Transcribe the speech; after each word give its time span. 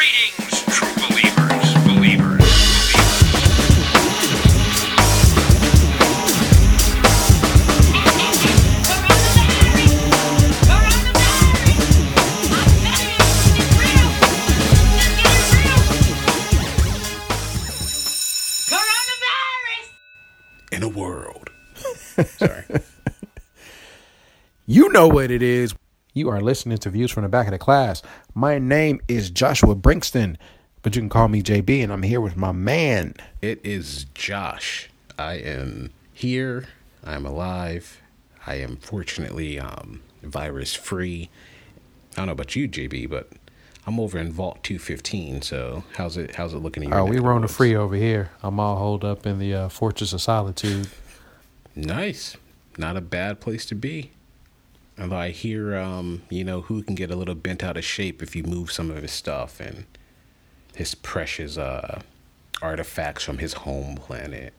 Greetings, 0.00 0.62
true 0.62 0.88
believers, 0.96 1.74
believers, 1.84 2.40
in 20.72 20.82
a 20.82 20.88
world. 20.88 21.50
Sorry. 22.38 22.64
You 24.66 24.88
know 24.92 25.08
what 25.08 25.30
it 25.30 25.42
is. 25.42 25.74
You 26.20 26.28
are 26.28 26.42
listening 26.42 26.76
to 26.76 26.90
Views 26.90 27.10
from 27.10 27.22
the 27.22 27.30
Back 27.30 27.46
of 27.46 27.52
the 27.52 27.58
Class. 27.58 28.02
My 28.34 28.58
name 28.58 29.00
is 29.08 29.30
Joshua 29.30 29.74
Brinkston, 29.74 30.36
but 30.82 30.94
you 30.94 31.00
can 31.00 31.08
call 31.08 31.28
me 31.28 31.42
JB, 31.42 31.82
and 31.82 31.90
I'm 31.90 32.02
here 32.02 32.20
with 32.20 32.36
my 32.36 32.52
man. 32.52 33.14
It 33.40 33.58
is 33.64 34.04
Josh. 34.12 34.90
I 35.18 35.36
am 35.36 35.92
here. 36.12 36.68
I'm 37.02 37.24
alive. 37.24 38.02
I 38.46 38.56
am 38.56 38.76
fortunately 38.76 39.58
um, 39.58 40.02
virus 40.22 40.74
free. 40.74 41.30
I 42.12 42.16
don't 42.16 42.26
know 42.26 42.32
about 42.32 42.54
you, 42.54 42.68
JB, 42.68 43.08
but 43.08 43.30
I'm 43.86 43.98
over 43.98 44.18
in 44.18 44.30
Vault 44.30 44.62
215. 44.62 45.40
So 45.40 45.84
how's 45.96 46.18
it? 46.18 46.34
How's 46.34 46.52
it 46.52 46.58
looking? 46.58 46.82
In 46.82 46.90
your 46.90 46.98
Oh, 46.98 47.04
we 47.06 47.16
of 47.16 47.24
Rona 47.24 47.48
free 47.48 47.74
over 47.74 47.96
here. 47.96 48.30
I'm 48.42 48.60
all 48.60 48.76
holed 48.76 49.06
up 49.06 49.24
in 49.24 49.38
the 49.38 49.54
uh, 49.54 49.68
Fortress 49.70 50.12
of 50.12 50.20
Solitude. 50.20 50.90
Nice. 51.74 52.36
Not 52.76 52.98
a 52.98 53.00
bad 53.00 53.40
place 53.40 53.64
to 53.64 53.74
be. 53.74 54.10
Although 55.00 55.16
I 55.16 55.30
hear, 55.30 55.76
um, 55.76 56.22
you 56.28 56.44
know, 56.44 56.62
who 56.62 56.82
can 56.82 56.94
get 56.94 57.10
a 57.10 57.16
little 57.16 57.34
bent 57.34 57.62
out 57.62 57.76
of 57.76 57.84
shape 57.84 58.22
if 58.22 58.36
you 58.36 58.42
move 58.42 58.70
some 58.70 58.90
of 58.90 59.02
his 59.02 59.12
stuff 59.12 59.60
and 59.60 59.86
his 60.74 60.94
precious 60.94 61.56
uh, 61.56 62.02
artifacts 62.60 63.24
from 63.24 63.38
his 63.38 63.54
home 63.54 63.96
planet 63.96 64.52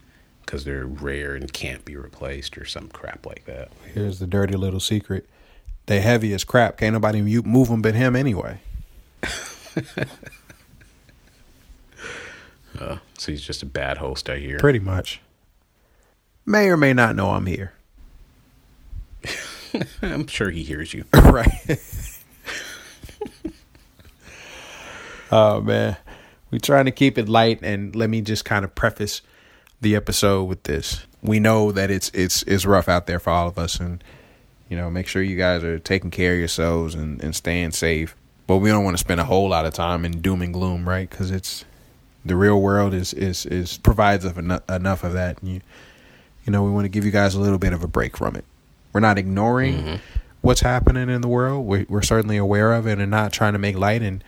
because 0.45 0.65
they're 0.65 0.85
rare 0.85 1.35
and 1.35 1.53
can't 1.53 1.85
be 1.85 1.95
replaced 1.95 2.57
or 2.57 2.65
some 2.65 2.89
crap 2.89 3.25
like 3.25 3.45
that. 3.45 3.69
Here's 3.93 4.19
the 4.19 4.27
dirty 4.27 4.55
little 4.55 4.79
secret. 4.79 5.27
They 5.85 6.01
heavy 6.01 6.33
as 6.33 6.43
crap. 6.43 6.77
Can't 6.77 6.93
nobody 6.93 7.21
move 7.21 7.69
them 7.69 7.81
but 7.81 7.95
him 7.95 8.15
anyway. 8.15 8.59
Uh, 12.79 12.97
so 13.17 13.31
he's 13.31 13.41
just 13.41 13.61
a 13.61 13.65
bad 13.65 13.97
host, 13.97 14.29
I 14.29 14.37
hear. 14.37 14.57
Pretty 14.57 14.79
much. 14.79 15.21
May 16.45 16.67
or 16.67 16.77
may 16.77 16.93
not 16.93 17.15
know 17.15 17.31
I'm 17.31 17.45
here. 17.45 17.73
I'm 20.01 20.27
sure 20.27 20.49
he 20.49 20.63
hears 20.63 20.93
you. 20.93 21.05
right. 21.13 21.47
oh 25.31 25.61
man, 25.61 25.97
We're 26.51 26.59
trying 26.59 26.85
to 26.85 26.91
keep 26.91 27.17
it 27.17 27.29
light, 27.29 27.59
and 27.61 27.95
let 27.95 28.09
me 28.09 28.21
just 28.21 28.45
kind 28.45 28.65
of 28.65 28.75
preface 28.75 29.21
the 29.79 29.95
episode 29.95 30.45
with 30.45 30.63
this. 30.63 31.05
We 31.21 31.39
know 31.39 31.71
that 31.71 31.91
it's 31.91 32.09
it's 32.13 32.43
it's 32.43 32.65
rough 32.65 32.89
out 32.89 33.07
there 33.07 33.19
for 33.19 33.29
all 33.29 33.47
of 33.47 33.57
us, 33.57 33.79
and 33.79 34.03
you 34.69 34.77
know, 34.77 34.89
make 34.89 35.07
sure 35.07 35.21
you 35.21 35.37
guys 35.37 35.63
are 35.63 35.79
taking 35.79 36.11
care 36.11 36.33
of 36.33 36.39
yourselves 36.39 36.95
and 36.95 37.21
and 37.23 37.35
staying 37.35 37.71
safe. 37.71 38.15
But 38.47 38.57
we 38.57 38.69
don't 38.69 38.83
want 38.83 38.95
to 38.95 39.01
spend 39.01 39.21
a 39.21 39.25
whole 39.25 39.49
lot 39.49 39.65
of 39.65 39.73
time 39.73 40.03
in 40.03 40.21
doom 40.21 40.41
and 40.41 40.53
gloom, 40.53 40.87
right? 40.87 41.09
Because 41.09 41.31
it's 41.31 41.63
the 42.25 42.35
real 42.35 42.61
world 42.61 42.93
is 42.93 43.13
is 43.13 43.45
is 43.45 43.77
provides 43.77 44.25
of 44.25 44.37
enough, 44.37 44.69
enough 44.69 45.03
of 45.03 45.13
that. 45.13 45.41
And 45.41 45.49
you 45.53 45.61
you 46.45 46.51
know, 46.51 46.63
we 46.63 46.71
want 46.71 46.85
to 46.85 46.89
give 46.89 47.05
you 47.05 47.11
guys 47.11 47.35
a 47.35 47.39
little 47.39 47.59
bit 47.59 47.73
of 47.73 47.83
a 47.83 47.87
break 47.87 48.17
from 48.17 48.35
it. 48.35 48.45
We're 48.93 48.99
not 49.01 49.17
ignoring 49.17 49.99
what's 50.41 50.61
happening 50.61 51.09
in 51.09 51.21
the 51.21 51.27
world. 51.27 51.65
We're, 51.65 51.85
we're 51.87 52.01
certainly 52.01 52.37
aware 52.37 52.73
of 52.73 52.87
it 52.87 52.99
and 52.99 53.09
not 53.11 53.31
trying 53.31 53.53
to 53.53 53.59
make 53.59 53.77
light 53.77 54.01
and, 54.01 54.23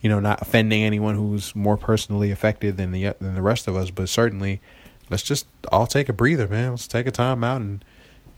you 0.00 0.08
know, 0.08 0.20
not 0.20 0.40
offending 0.42 0.82
anyone 0.82 1.14
who's 1.16 1.54
more 1.54 1.76
personally 1.76 2.30
affected 2.30 2.76
than 2.76 2.92
the 2.92 3.14
than 3.20 3.34
the 3.34 3.42
rest 3.42 3.68
of 3.68 3.76
us. 3.76 3.90
But 3.90 4.08
certainly, 4.08 4.60
let's 5.10 5.22
just 5.22 5.46
all 5.72 5.86
take 5.86 6.08
a 6.08 6.12
breather, 6.12 6.48
man. 6.48 6.70
Let's 6.70 6.88
take 6.88 7.06
a 7.06 7.10
time 7.10 7.42
out 7.44 7.60
and 7.60 7.84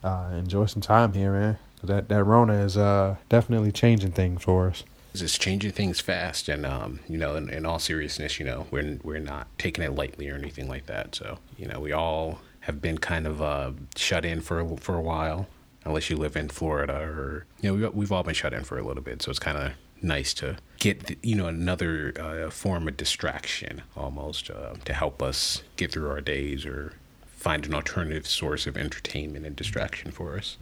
uh, 0.02 0.30
enjoy 0.34 0.66
some 0.66 0.82
time 0.82 1.12
here, 1.12 1.32
man. 1.32 1.58
That 1.84 2.08
that 2.08 2.24
Rona 2.24 2.54
is 2.64 2.76
uh, 2.76 3.16
definitely 3.28 3.72
changing 3.72 4.12
things 4.12 4.42
for 4.42 4.68
us. 4.68 4.84
It's 5.12 5.36
changing 5.38 5.72
things 5.72 5.98
fast, 6.00 6.48
and 6.48 6.64
um, 6.64 7.00
you 7.08 7.18
know, 7.18 7.34
in, 7.36 7.48
in 7.50 7.66
all 7.66 7.78
seriousness, 7.78 8.38
you 8.38 8.46
know, 8.46 8.66
we're 8.70 8.98
we're 9.02 9.18
not 9.18 9.46
taking 9.58 9.82
it 9.84 9.94
lightly 9.94 10.28
or 10.30 10.34
anything 10.36 10.68
like 10.68 10.86
that. 10.86 11.14
So, 11.14 11.38
you 11.56 11.66
know, 11.66 11.80
we 11.80 11.90
all 11.92 12.40
have 12.60 12.80
been 12.80 12.98
kind 12.98 13.26
of 13.26 13.42
uh, 13.42 13.72
shut 13.96 14.24
in 14.24 14.40
for 14.40 14.60
a- 14.60 14.76
for 14.76 14.94
a 14.94 15.00
while, 15.00 15.48
unless 15.84 16.10
you 16.10 16.16
live 16.16 16.36
in 16.36 16.48
Florida 16.48 16.94
or 16.94 17.46
you 17.60 17.70
know, 17.70 17.74
we've, 17.74 17.94
we've 17.94 18.12
all 18.12 18.22
been 18.22 18.34
shut 18.34 18.52
in 18.52 18.64
for 18.64 18.78
a 18.78 18.82
little 18.82 19.02
bit. 19.02 19.22
So 19.22 19.30
it's 19.30 19.38
kind 19.38 19.58
of 19.58 19.72
nice 20.02 20.32
to 20.34 20.56
get 20.78 21.06
the, 21.06 21.18
you 21.22 21.34
know 21.34 21.46
another 21.46 22.14
uh, 22.18 22.50
form 22.50 22.88
of 22.88 22.96
distraction 22.96 23.82
almost 23.96 24.50
uh, 24.50 24.74
to 24.84 24.92
help 24.94 25.22
us 25.22 25.62
get 25.76 25.92
through 25.92 26.08
our 26.08 26.20
days 26.20 26.64
or 26.64 26.94
find 27.26 27.66
an 27.66 27.74
alternative 27.74 28.26
source 28.26 28.66
of 28.66 28.76
entertainment 28.76 29.46
and 29.46 29.56
distraction 29.56 30.10
for 30.10 30.36
us. 30.36 30.56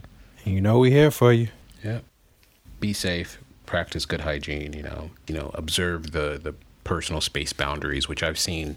You 0.45 0.61
know 0.61 0.79
we're 0.79 0.93
here 0.93 1.11
for 1.11 1.33
you. 1.33 1.49
Yeah. 1.85 2.01
Be 2.81 2.93
safe. 2.93 3.39
Practice 3.67 4.07
good 4.07 4.23
hygiene. 4.23 4.73
You 4.73 4.83
know. 4.83 5.11
You 5.27 5.35
know. 5.35 5.51
Observe 5.55 6.13
the 6.13 6.41
the 6.43 6.55
personal 6.85 7.21
space 7.21 7.53
boundaries, 7.53 8.09
which 8.09 8.23
I've 8.23 8.39
seen. 8.39 8.77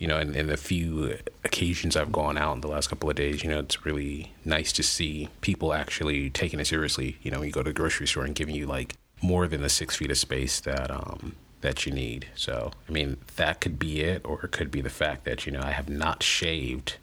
You 0.00 0.08
know, 0.08 0.16
and, 0.16 0.34
in 0.34 0.48
the 0.48 0.56
few 0.56 1.18
occasions 1.44 1.94
I've 1.94 2.10
gone 2.10 2.36
out 2.36 2.54
in 2.54 2.60
the 2.62 2.68
last 2.68 2.88
couple 2.88 3.08
of 3.08 3.14
days, 3.14 3.44
you 3.44 3.50
know, 3.50 3.60
it's 3.60 3.86
really 3.86 4.32
nice 4.44 4.72
to 4.72 4.82
see 4.82 5.28
people 5.42 5.72
actually 5.72 6.30
taking 6.30 6.58
it 6.58 6.66
seriously. 6.66 7.18
You 7.22 7.30
know, 7.30 7.42
you 7.42 7.52
go 7.52 7.62
to 7.62 7.70
the 7.70 7.74
grocery 7.74 8.08
store 8.08 8.24
and 8.24 8.34
giving 8.34 8.56
you 8.56 8.66
like 8.66 8.96
more 9.22 9.46
than 9.46 9.62
the 9.62 9.68
six 9.68 9.94
feet 9.96 10.10
of 10.10 10.18
space 10.18 10.58
that 10.60 10.90
um 10.90 11.36
that 11.60 11.86
you 11.86 11.92
need. 11.92 12.26
So, 12.34 12.72
I 12.88 12.92
mean, 12.92 13.18
that 13.36 13.60
could 13.60 13.78
be 13.78 14.00
it, 14.00 14.22
or 14.24 14.42
it 14.42 14.50
could 14.50 14.72
be 14.72 14.80
the 14.80 14.90
fact 14.90 15.24
that 15.26 15.46
you 15.46 15.52
know 15.52 15.60
I 15.62 15.70
have 15.70 15.88
not 15.88 16.22
shaved 16.24 16.96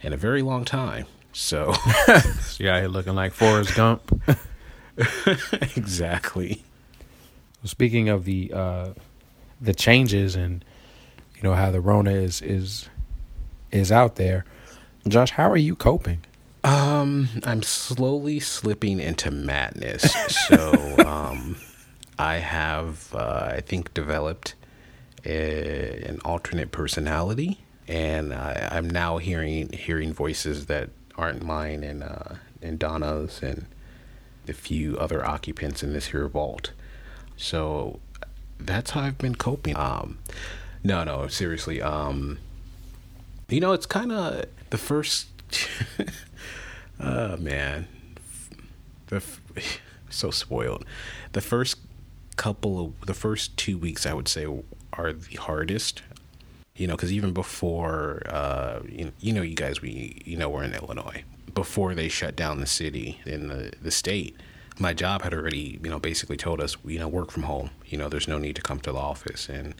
in 0.00 0.12
a 0.12 0.16
very 0.16 0.42
long 0.42 0.64
time. 0.64 1.06
So. 1.32 1.74
yeah, 2.06 2.22
you 2.58 2.68
out 2.68 2.80
here 2.80 2.88
looking 2.88 3.14
like 3.16 3.32
Forrest 3.32 3.74
Gump. 3.74 4.22
exactly. 5.76 6.62
Speaking 7.64 8.08
of 8.08 8.24
the 8.24 8.52
uh, 8.52 8.88
the 9.60 9.74
changes 9.74 10.36
and 10.36 10.64
you 11.44 11.50
know 11.50 11.56
how 11.56 11.70
the 11.70 11.80
Rona 11.80 12.12
is 12.12 12.40
is 12.40 12.88
is 13.70 13.92
out 13.92 14.16
there, 14.16 14.46
Josh, 15.06 15.32
how 15.32 15.50
are 15.50 15.58
you 15.58 15.76
coping? 15.76 16.20
Um, 16.62 17.28
I'm 17.44 17.62
slowly 17.62 18.40
slipping 18.40 18.98
into 18.98 19.30
madness. 19.30 20.10
so, 20.48 20.72
um, 21.04 21.56
I 22.18 22.36
have, 22.36 23.14
uh, 23.14 23.50
I 23.56 23.60
think, 23.60 23.92
developed 23.92 24.54
a, 25.26 26.02
an 26.08 26.18
alternate 26.24 26.72
personality, 26.72 27.60
and 27.88 28.32
I, 28.32 28.70
I'm 28.72 28.88
now 28.88 29.18
hearing 29.18 29.70
hearing 29.70 30.14
voices 30.14 30.64
that 30.66 30.88
aren't 31.18 31.42
mine, 31.42 31.84
and 31.84 32.02
uh, 32.02 32.36
and 32.62 32.78
Donna's, 32.78 33.42
and 33.42 33.66
the 34.46 34.54
few 34.54 34.96
other 34.96 35.22
occupants 35.26 35.82
in 35.82 35.92
this 35.92 36.06
here 36.06 36.26
vault. 36.26 36.72
So, 37.36 38.00
that's 38.58 38.92
how 38.92 39.02
I've 39.02 39.18
been 39.18 39.34
coping. 39.34 39.76
Um, 39.76 40.16
no, 40.84 41.02
no, 41.02 41.26
seriously. 41.28 41.80
Um, 41.80 42.38
you 43.48 43.60
know, 43.60 43.72
it's 43.72 43.86
kind 43.86 44.12
of 44.12 44.44
the 44.70 44.78
first. 44.78 45.28
oh 47.00 47.36
man, 47.38 47.88
the 49.06 49.22
so 50.10 50.30
spoiled. 50.30 50.84
The 51.32 51.40
first 51.40 51.78
couple 52.36 52.84
of 52.84 53.06
the 53.06 53.14
first 53.14 53.56
two 53.56 53.78
weeks, 53.78 54.06
I 54.06 54.12
would 54.12 54.28
say, 54.28 54.46
are 54.92 55.12
the 55.12 55.36
hardest. 55.36 56.02
You 56.76 56.88
know, 56.88 56.96
because 56.96 57.12
even 57.12 57.32
before, 57.32 58.22
uh, 58.26 58.80
you, 58.88 59.12
you 59.20 59.32
know, 59.32 59.42
you 59.42 59.54
guys, 59.54 59.80
we, 59.80 60.20
you 60.24 60.36
know, 60.36 60.48
we're 60.48 60.64
in 60.64 60.74
Illinois. 60.74 61.22
Before 61.54 61.94
they 61.94 62.08
shut 62.08 62.34
down 62.34 62.58
the 62.58 62.66
city 62.66 63.20
in 63.24 63.46
the 63.46 63.72
the 63.80 63.90
state, 63.90 64.36
my 64.78 64.92
job 64.92 65.22
had 65.22 65.32
already, 65.32 65.78
you 65.82 65.88
know, 65.88 66.00
basically 66.00 66.36
told 66.36 66.60
us, 66.60 66.76
you 66.84 66.98
know, 66.98 67.08
work 67.08 67.30
from 67.30 67.44
home. 67.44 67.70
You 67.86 67.96
know, 67.96 68.08
there's 68.08 68.26
no 68.26 68.38
need 68.38 68.56
to 68.56 68.62
come 68.62 68.80
to 68.80 68.92
the 68.92 68.98
office, 68.98 69.48
and 69.48 69.74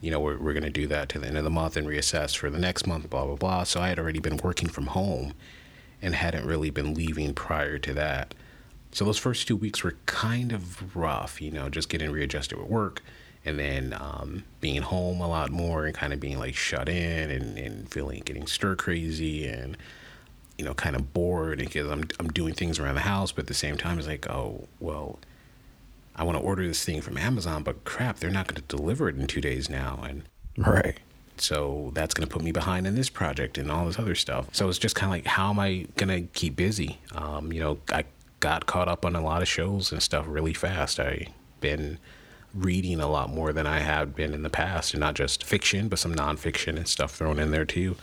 you 0.00 0.10
know, 0.10 0.20
we're 0.20 0.38
we're 0.38 0.52
going 0.52 0.64
to 0.64 0.70
do 0.70 0.86
that 0.88 1.08
to 1.10 1.18
the 1.18 1.26
end 1.26 1.38
of 1.38 1.44
the 1.44 1.50
month 1.50 1.76
and 1.76 1.86
reassess 1.86 2.36
for 2.36 2.50
the 2.50 2.58
next 2.58 2.86
month, 2.86 3.08
blah 3.10 3.24
blah 3.24 3.36
blah. 3.36 3.64
So 3.64 3.80
I 3.80 3.88
had 3.88 3.98
already 3.98 4.20
been 4.20 4.38
working 4.38 4.68
from 4.68 4.86
home, 4.86 5.34
and 6.02 6.14
hadn't 6.14 6.46
really 6.46 6.70
been 6.70 6.94
leaving 6.94 7.34
prior 7.34 7.78
to 7.78 7.94
that. 7.94 8.34
So 8.92 9.04
those 9.04 9.18
first 9.18 9.46
two 9.46 9.56
weeks 9.56 9.84
were 9.84 9.96
kind 10.06 10.52
of 10.52 10.96
rough, 10.96 11.40
you 11.40 11.50
know, 11.50 11.68
just 11.68 11.88
getting 11.88 12.10
readjusted 12.10 12.58
with 12.58 12.68
work 12.68 13.02
and 13.44 13.58
then 13.58 13.96
um, 13.98 14.44
being 14.60 14.82
home 14.82 15.20
a 15.20 15.28
lot 15.28 15.50
more 15.50 15.86
and 15.86 15.94
kind 15.94 16.12
of 16.12 16.20
being 16.20 16.38
like 16.38 16.54
shut 16.54 16.88
in 16.88 17.30
and, 17.30 17.58
and 17.58 17.90
feeling 17.90 18.22
getting 18.24 18.46
stir 18.46 18.76
crazy 18.76 19.46
and 19.46 19.76
you 20.58 20.64
know 20.64 20.74
kind 20.74 20.94
of 20.94 21.12
bored 21.14 21.58
because 21.58 21.88
I'm 21.88 22.04
I'm 22.18 22.28
doing 22.28 22.54
things 22.54 22.78
around 22.78 22.96
the 22.96 23.02
house, 23.02 23.32
but 23.32 23.42
at 23.42 23.46
the 23.46 23.54
same 23.54 23.76
time 23.76 23.98
it's 23.98 24.08
like 24.08 24.28
oh 24.28 24.68
well, 24.78 25.18
I 26.20 26.22
want 26.22 26.36
to 26.36 26.44
order 26.44 26.66
this 26.68 26.84
thing 26.84 27.00
from 27.00 27.16
Amazon, 27.16 27.62
but 27.62 27.82
crap, 27.84 28.18
they're 28.18 28.30
not 28.30 28.46
going 28.46 28.60
to 28.60 28.76
deliver 28.76 29.08
it 29.08 29.16
in 29.16 29.26
two 29.26 29.40
days 29.40 29.70
now, 29.70 30.04
and 30.06 30.22
Right. 30.58 31.00
so 31.38 31.92
that's 31.94 32.12
going 32.12 32.28
to 32.28 32.32
put 32.32 32.42
me 32.42 32.52
behind 32.52 32.86
in 32.86 32.94
this 32.94 33.08
project 33.08 33.56
and 33.56 33.72
all 33.72 33.86
this 33.86 33.98
other 33.98 34.14
stuff. 34.14 34.46
So 34.52 34.68
it's 34.68 34.76
just 34.78 34.94
kind 34.94 35.10
of 35.10 35.16
like, 35.16 35.26
how 35.26 35.48
am 35.48 35.58
I 35.58 35.86
going 35.96 36.08
to 36.10 36.28
keep 36.34 36.56
busy? 36.56 36.98
Um, 37.14 37.54
you 37.54 37.60
know, 37.60 37.78
I 37.90 38.04
got 38.40 38.66
caught 38.66 38.86
up 38.86 39.06
on 39.06 39.16
a 39.16 39.22
lot 39.22 39.40
of 39.40 39.48
shows 39.48 39.92
and 39.92 40.02
stuff 40.02 40.26
really 40.28 40.52
fast. 40.52 41.00
I've 41.00 41.28
been 41.62 41.98
reading 42.52 43.00
a 43.00 43.08
lot 43.08 43.30
more 43.30 43.54
than 43.54 43.66
I 43.66 43.78
had 43.78 44.14
been 44.14 44.34
in 44.34 44.42
the 44.42 44.50
past, 44.50 44.92
and 44.92 45.00
not 45.00 45.14
just 45.14 45.42
fiction, 45.42 45.88
but 45.88 45.98
some 45.98 46.14
nonfiction 46.14 46.76
and 46.76 46.86
stuff 46.86 47.12
thrown 47.14 47.38
in 47.38 47.50
there 47.50 47.64
too. 47.64 47.96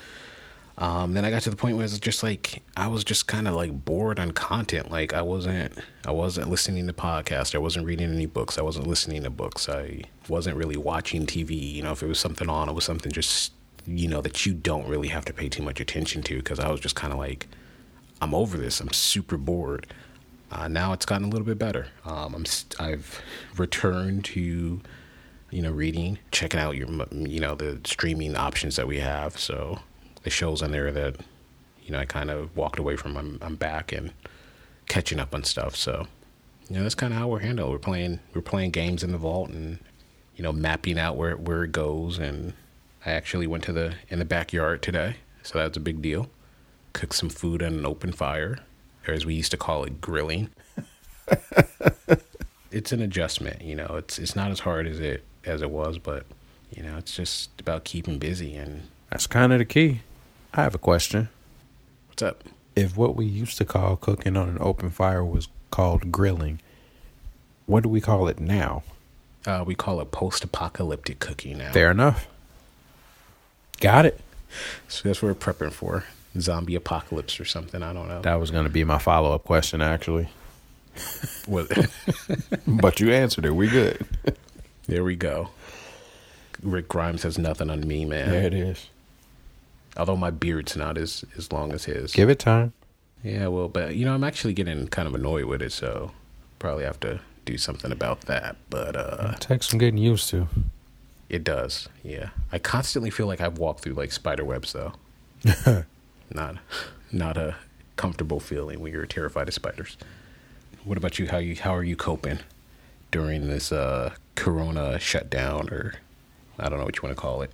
Um, 0.79 1.13
then 1.13 1.25
I 1.25 1.31
got 1.31 1.41
to 1.44 1.50
the 1.50 1.56
point 1.56 1.75
where 1.75 1.85
it's 1.85 1.97
just 1.97 2.21
like 2.21 2.62
I 2.75 2.88
was 2.88 3.03
just 3.03 3.25
kind 3.27 3.47
of 3.47 3.56
like 3.56 3.83
bored 3.83 4.19
on 4.19 4.31
content. 4.31 4.91
Like 4.91 5.12
I 5.12 5.24
wasn't, 5.24 5.74
I 6.06 6.12
wasn't 6.12 6.50
listening 6.50 6.85
to 6.85 6.94
podcasts. 6.94 7.56
I 7.56 7.57
wasn't 7.57 7.88
reading 7.88 8.13
any 8.13 8.27
books. 8.27 8.59
I 8.59 8.62
wasn't 8.62 8.85
listening 8.85 9.24
to 9.24 9.31
books. 9.31 9.68
I 9.68 10.03
wasn't 10.29 10.56
really 10.56 10.77
watching 10.77 11.25
TV. 11.25 11.74
You 11.74 11.81
know, 11.83 11.94
if 11.94 12.03
it 12.03 12.07
was 12.07 12.19
something 12.19 12.47
on, 12.47 12.69
it 12.69 12.74
was 12.74 12.85
something 12.85 13.12
just 13.12 13.53
you 13.88 14.07
know 14.07 14.21
that 14.21 14.45
you 14.45 14.53
don't 14.53 14.88
really 14.88 15.07
have 15.07 15.25
to 15.25 15.33
pay 15.33 15.50
too 15.50 15.63
much 15.63 15.79
attention 15.79 16.21
to. 16.24 16.38
Because 16.38 16.59
I 16.59 16.69
was 16.69 16.80
just 16.80 16.95
kind 16.95 17.12
of 17.12 17.18
like, 17.18 17.47
I'm 18.21 18.35
over 18.35 18.57
this. 18.57 18.80
I'm 18.80 18.94
super 18.94 19.38
bored. 19.38 19.88
Uh, 20.51 20.68
now 20.68 20.94
it's 20.94 21.06
gotten 21.06 21.25
a 21.25 21.30
little 21.30 21.45
bit 21.45 21.57
better. 21.57 21.88
Um, 22.06 22.35
I'm 22.35 22.45
st- 22.45 22.80
I've 22.80 23.21
returned 23.57 24.25
to 24.25 24.80
you 25.50 25.62
know 25.62 25.71
reading, 25.71 26.19
checking 26.31 26.59
out 26.59 26.75
your 26.75 26.88
you 27.12 27.39
know 27.39 27.56
the 27.56 27.81
streaming 27.83 28.35
options 28.35 28.75
that 28.75 28.88
we 28.88 29.00
have. 29.00 29.39
So 29.39 29.80
the 30.27 30.31
shows 30.31 30.62
on 30.62 30.71
there 30.71 30.91
that 30.91 31.15
you 31.81 31.91
know 31.91 32.00
I 32.00 32.06
kind 32.06 32.29
of 32.29 32.56
walked 32.56 32.79
away 32.79 32.97
from. 32.97 33.15
I'm 33.15 33.39
I'm 33.41 33.56
back 33.56 33.94
and 33.94 34.12
catching 34.89 35.19
up 35.19 35.33
on 35.33 35.45
stuff. 35.45 35.75
So 35.75 36.06
you 36.69 36.75
know 36.75 36.83
that's 36.83 36.95
kind 36.95 37.13
of 37.13 37.19
how 37.19 37.29
we're 37.29 37.39
handled. 37.39 37.71
We're 37.71 37.79
playing 37.79 38.19
we're 38.33 38.41
playing 38.41 38.71
games 38.71 39.03
in 39.03 39.13
the 39.13 39.18
vault 39.18 39.50
and 39.50 39.79
you 40.35 40.44
know 40.44 40.51
mapping 40.51 41.00
out 41.00 41.15
where 41.15 41.38
where 41.38 41.63
it 41.63 41.71
goes. 41.71 42.19
And 42.19 42.53
I 43.06 43.12
actually 43.12 43.47
went 43.47 43.63
to 43.65 43.74
the 43.74 43.95
in 44.09 44.19
the 44.19 44.25
backyard 44.25 44.81
today, 44.81 45.15
so 45.44 45.59
that's 45.59 45.77
a 45.77 45.79
big 45.79 46.01
deal. 46.01 46.30
Cooked 46.91 47.15
some 47.15 47.30
food 47.30 47.63
on 47.63 47.73
an 47.73 47.85
open 47.85 48.12
fire, 48.12 48.59
or 49.07 49.13
as 49.13 49.25
we 49.25 49.33
used 49.33 49.51
to 49.51 49.57
call 49.57 49.85
it, 49.85 50.01
grilling. 50.01 50.50
it's 52.71 52.91
an 52.91 53.01
adjustment, 53.01 53.62
you 53.62 53.75
know. 53.75 53.95
It's 53.95 54.19
it's 54.19 54.35
not 54.35 54.51
as 54.51 54.59
hard 54.59 54.88
as 54.88 55.00
it 55.00 55.23
as 55.45 55.62
it 55.62 55.69
was, 55.69 55.97
but 55.97 56.25
you 56.75 56.83
know, 56.83 56.97
it's 56.97 57.15
just 57.15 57.50
about 57.62 57.85
keeping 57.85 58.19
busy 58.19 58.57
and 58.57 58.89
That's 59.09 59.25
kind 59.25 59.53
of 59.53 59.59
the 59.59 59.65
key. 59.65 60.01
I 60.53 60.63
have 60.63 60.75
a 60.75 60.79
question. 60.79 61.29
what's 62.09 62.23
up? 62.23 62.44
If 62.75 62.95
what 62.95 63.15
we 63.15 63.25
used 63.25 63.57
to 63.57 63.65
call 63.65 63.95
cooking 63.95 64.38
on 64.38 64.49
an 64.49 64.57
open 64.59 64.89
fire 64.89 65.23
was 65.25 65.47
called 65.71 66.11
grilling, 66.11 66.59
what 67.65 67.83
do 67.83 67.89
we 67.89 68.01
call 68.01 68.27
it 68.27 68.39
now? 68.39 68.83
Uh, 69.45 69.63
we 69.65 69.75
call 69.75 69.99
it 70.01 70.11
post-apocalyptic 70.11 71.19
cooking 71.19 71.57
now. 71.57 71.71
Fair 71.71 71.91
enough. 71.91 72.27
Got 73.79 74.05
it. 74.05 74.19
So 74.88 75.07
that's 75.07 75.21
what 75.21 75.29
we're 75.29 75.53
prepping 75.53 75.71
for. 75.71 76.03
Zombie 76.39 76.75
apocalypse 76.75 77.39
or 77.39 77.45
something. 77.45 77.81
I 77.81 77.94
don't 77.94 78.07
know. 78.07 78.21
That 78.21 78.35
was 78.39 78.51
going 78.51 78.65
to 78.65 78.69
be 78.69 78.83
my 78.83 78.97
follow 78.99 79.33
up 79.33 79.44
question, 79.45 79.81
actually. 79.81 80.29
What- 81.45 81.71
But 82.67 82.99
you 82.99 83.11
answered 83.11 83.45
it. 83.45 83.51
We 83.55 83.67
good. 83.69 84.05
there 84.88 85.03
we 85.03 85.15
go. 85.15 85.49
Rick 86.61 86.88
Grimes 86.89 87.23
has 87.23 87.38
nothing 87.38 87.69
on 87.69 87.88
me, 87.88 88.05
man. 88.05 88.29
There 88.29 88.44
it 88.44 88.53
is. 88.53 88.88
Although 89.97 90.15
my 90.17 90.29
beard's 90.31 90.75
not 90.77 90.97
as 90.97 91.25
as 91.38 91.51
long 91.51 91.73
as 91.73 91.85
his. 91.85 92.11
Give 92.13 92.29
it 92.29 92.39
time. 92.39 92.73
Yeah, 93.23 93.47
well, 93.47 93.67
but 93.67 93.95
you 93.95 94.05
know, 94.05 94.13
I'm 94.13 94.23
actually 94.23 94.53
getting 94.53 94.88
kind 94.88 95.07
of 95.07 95.15
annoyed 95.15 95.45
with 95.45 95.61
it, 95.61 95.71
so 95.71 96.11
probably 96.59 96.83
have 96.83 96.99
to 97.01 97.19
do 97.45 97.57
something 97.57 97.91
about 97.91 98.21
that. 98.21 98.55
But 98.69 98.95
uh 98.95 99.31
It 99.33 99.41
takes 99.41 99.69
some 99.69 99.79
getting 99.79 99.97
used 99.97 100.29
to. 100.29 100.47
it 101.29 101.44
does. 101.44 101.89
Yeah. 102.03 102.29
I 102.51 102.59
constantly 102.59 103.09
feel 103.09 103.27
like 103.27 103.41
I've 103.41 103.57
walked 103.57 103.81
through 103.81 103.94
like 103.94 104.11
spider 104.11 104.45
webs 104.45 104.73
though. 104.73 104.94
not 106.31 106.57
not 107.11 107.38
a 107.38 107.55
comfortable 107.95 108.39
feeling 108.39 108.79
when 108.79 108.91
you're 108.94 109.05
terrified 109.07 109.47
of 109.47 109.53
spiders. 109.53 109.97
What 110.83 110.97
about 110.97 111.17
you? 111.19 111.27
How 111.27 111.38
you 111.38 111.55
how 111.55 111.73
are 111.75 111.83
you 111.83 111.95
coping 111.95 112.39
during 113.11 113.47
this 113.47 113.71
uh 113.71 114.13
corona 114.35 114.99
shutdown 114.99 115.69
or 115.69 115.95
I 116.59 116.69
don't 116.69 116.77
know 116.79 116.85
what 116.85 116.95
you 116.97 117.01
want 117.03 117.15
to 117.15 117.21
call 117.21 117.41
it. 117.41 117.51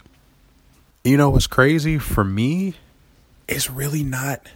You 1.04 1.18
know 1.18 1.30
what's 1.30 1.48
crazy 1.48 1.98
for 1.98 2.24
me? 2.24 2.76
It's 3.48 3.70
really 3.70 4.04
not 4.04 4.48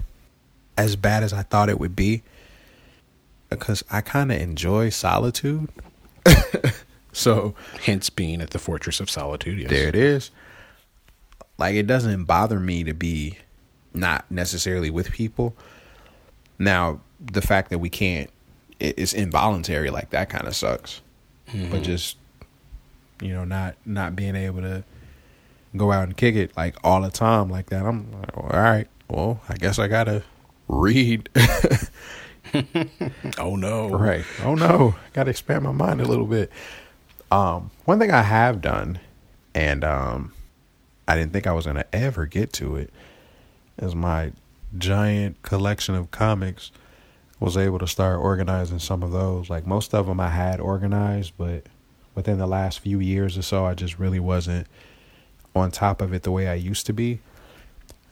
as 0.77 0.95
bad 0.95 1.23
as 1.23 1.33
I 1.33 1.43
thought 1.43 1.67
it 1.69 1.77
would 1.77 1.95
be 1.95 2.23
because 3.49 3.83
I 3.91 3.99
kind 3.99 4.31
of 4.31 4.39
enjoy 4.39 4.89
solitude. 4.89 5.69
so 7.11 7.53
Hence 7.83 8.09
being 8.09 8.41
at 8.41 8.51
the 8.51 8.59
Fortress 8.59 9.01
of 9.01 9.09
Solitude. 9.09 9.59
Yes. 9.59 9.69
there 9.69 9.89
it 9.89 9.95
is. 9.95 10.31
Like 11.57 11.75
it 11.75 11.85
doesn't 11.85 12.23
bother 12.25 12.59
me 12.59 12.85
to 12.85 12.93
be 12.93 13.37
not 13.93 14.29
necessarily 14.31 14.89
with 14.89 15.11
people. 15.11 15.53
Now, 16.59 17.01
the 17.19 17.41
fact 17.41 17.71
that 17.71 17.79
we 17.79 17.89
can't 17.89 18.29
it- 18.79 18.97
it's 18.97 19.13
involuntary 19.13 19.89
like 19.89 20.11
that 20.11 20.29
kind 20.29 20.47
of 20.47 20.55
sucks. 20.55 21.01
But 21.47 21.55
mm-hmm. 21.55 21.81
just 21.81 22.15
you 23.21 23.33
know, 23.33 23.43
not 23.43 23.75
not 23.85 24.15
being 24.15 24.35
able 24.35 24.61
to 24.61 24.85
go 25.75 25.91
out 25.91 26.03
and 26.03 26.15
kick 26.17 26.35
it 26.35 26.55
like 26.55 26.75
all 26.83 27.01
the 27.01 27.11
time 27.11 27.49
like 27.49 27.69
that. 27.69 27.85
I'm 27.85 28.11
like, 28.11 28.35
well, 28.35 28.49
all 28.51 28.59
right. 28.59 28.87
Well, 29.09 29.41
I 29.47 29.55
guess 29.55 29.79
I 29.79 29.87
got 29.87 30.05
to 30.05 30.23
read. 30.67 31.29
Oh 33.37 33.55
no. 33.55 33.89
Right. 33.89 34.23
Oh 34.43 34.55
no, 34.55 34.95
got 35.13 35.25
to 35.25 35.29
expand 35.29 35.63
my 35.63 35.71
mind 35.71 36.01
a 36.01 36.05
little 36.05 36.25
bit. 36.25 36.51
Um, 37.31 37.71
one 37.85 37.99
thing 37.99 38.11
I 38.11 38.21
have 38.21 38.61
done, 38.61 38.99
and 39.53 39.83
um, 39.83 40.33
I 41.07 41.15
didn't 41.15 41.33
think 41.33 41.45
I 41.45 41.51
was 41.51 41.65
gonna 41.65 41.85
ever 41.91 42.25
get 42.25 42.53
to 42.53 42.75
it, 42.77 42.91
is 43.77 43.95
my 43.95 44.31
giant 44.77 45.41
collection 45.41 45.95
of 45.95 46.11
comics. 46.11 46.71
Was 47.39 47.55
able 47.55 47.77
to 47.79 47.87
start 47.87 48.19
organizing 48.19 48.79
some 48.79 49.03
of 49.03 49.11
those. 49.11 49.47
Like 49.49 49.67
most 49.67 49.93
of 49.93 50.07
them, 50.07 50.19
I 50.19 50.29
had 50.29 50.59
organized, 50.59 51.33
but 51.37 51.67
within 52.15 52.39
the 52.39 52.47
last 52.47 52.79
few 52.79 52.99
years 52.99 53.37
or 53.37 53.43
so, 53.43 53.63
I 53.63 53.75
just 53.75 53.99
really 53.99 54.19
wasn't 54.19 54.67
on 55.57 55.71
top 55.71 56.01
of 56.01 56.13
it 56.13 56.23
the 56.23 56.31
way 56.31 56.47
I 56.47 56.53
used 56.53 56.85
to 56.87 56.93
be. 56.93 57.19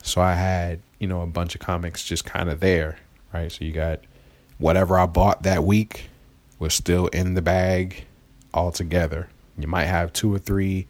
So 0.02 0.20
I 0.20 0.34
had, 0.34 0.80
you 0.98 1.08
know, 1.08 1.22
a 1.22 1.26
bunch 1.26 1.54
of 1.54 1.60
comics 1.60 2.04
just 2.04 2.24
kind 2.24 2.48
of 2.48 2.60
there, 2.60 2.98
right? 3.32 3.50
So 3.50 3.64
you 3.64 3.72
got 3.72 4.00
whatever 4.58 4.98
I 4.98 5.06
bought 5.06 5.42
that 5.42 5.64
week 5.64 6.08
was 6.58 6.74
still 6.74 7.08
in 7.08 7.34
the 7.34 7.42
bag 7.42 8.04
all 8.54 8.72
together. 8.72 9.28
You 9.58 9.68
might 9.68 9.86
have 9.86 10.12
two 10.12 10.32
or 10.32 10.38
three, 10.38 10.86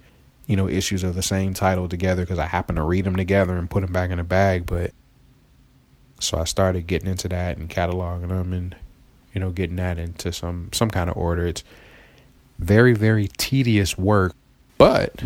you 0.47 0.57
know, 0.57 0.69
issues 0.69 1.03
of 1.03 1.15
the 1.15 1.23
same 1.23 1.55
title 1.55 1.89
together 1.89 2.23
because 2.23 2.39
I 2.39 2.47
happen 2.47 2.77
to 2.77 2.83
read 2.83 3.05
them 3.05 3.17
together 3.17 3.57
and 3.57 3.71
put 3.71 3.81
them 3.81 3.93
back 3.93 4.11
in 4.11 4.19
the 4.19 4.25
bag. 4.25 4.67
But 4.67 4.93
so 6.21 6.39
I 6.39 6.45
started 6.45 6.87
getting 6.87 7.09
into 7.09 7.29
that 7.29 7.59
and 7.59 7.69
cataloging 7.69 8.29
them 8.29 8.53
and, 8.53 8.77
you 9.33 9.41
know, 9.41 9.51
getting 9.51 9.77
that 9.77 9.99
into 9.99 10.33
some 10.33 10.71
some 10.73 10.91
kind 10.91 11.11
of 11.11 11.17
order. 11.17 11.47
It's 11.47 11.65
very 12.59 12.95
very 12.95 13.29
tedious 13.37 13.99
work, 13.99 14.35
but 14.79 15.25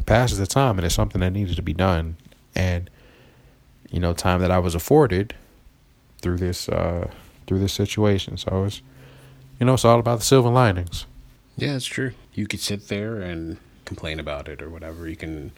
it 0.00 0.06
passes 0.06 0.38
the 0.38 0.46
time 0.46 0.78
and 0.78 0.84
it's 0.86 0.94
something 0.94 1.20
that 1.20 1.30
needed 1.30 1.56
to 1.56 1.62
be 1.62 1.74
done. 1.74 2.16
And 2.54 2.90
you 3.90 4.00
know, 4.00 4.12
time 4.12 4.40
that 4.40 4.50
I 4.50 4.58
was 4.58 4.74
afforded 4.74 5.34
through 6.22 6.38
this 6.38 6.68
uh 6.68 7.10
through 7.46 7.58
this 7.60 7.72
situation. 7.72 8.36
So 8.36 8.64
it's 8.64 8.82
you 9.58 9.66
know, 9.66 9.74
it's 9.74 9.84
all 9.84 10.00
about 10.00 10.20
the 10.20 10.24
silver 10.24 10.48
linings. 10.48 11.06
Yeah, 11.56 11.76
it's 11.76 11.84
true. 11.86 12.12
You 12.32 12.46
could 12.46 12.60
sit 12.60 12.88
there 12.88 13.20
and 13.20 13.58
complain 13.84 14.18
about 14.18 14.48
it 14.48 14.62
or 14.62 14.70
whatever. 14.70 15.06
You 15.06 15.16
can 15.16 15.52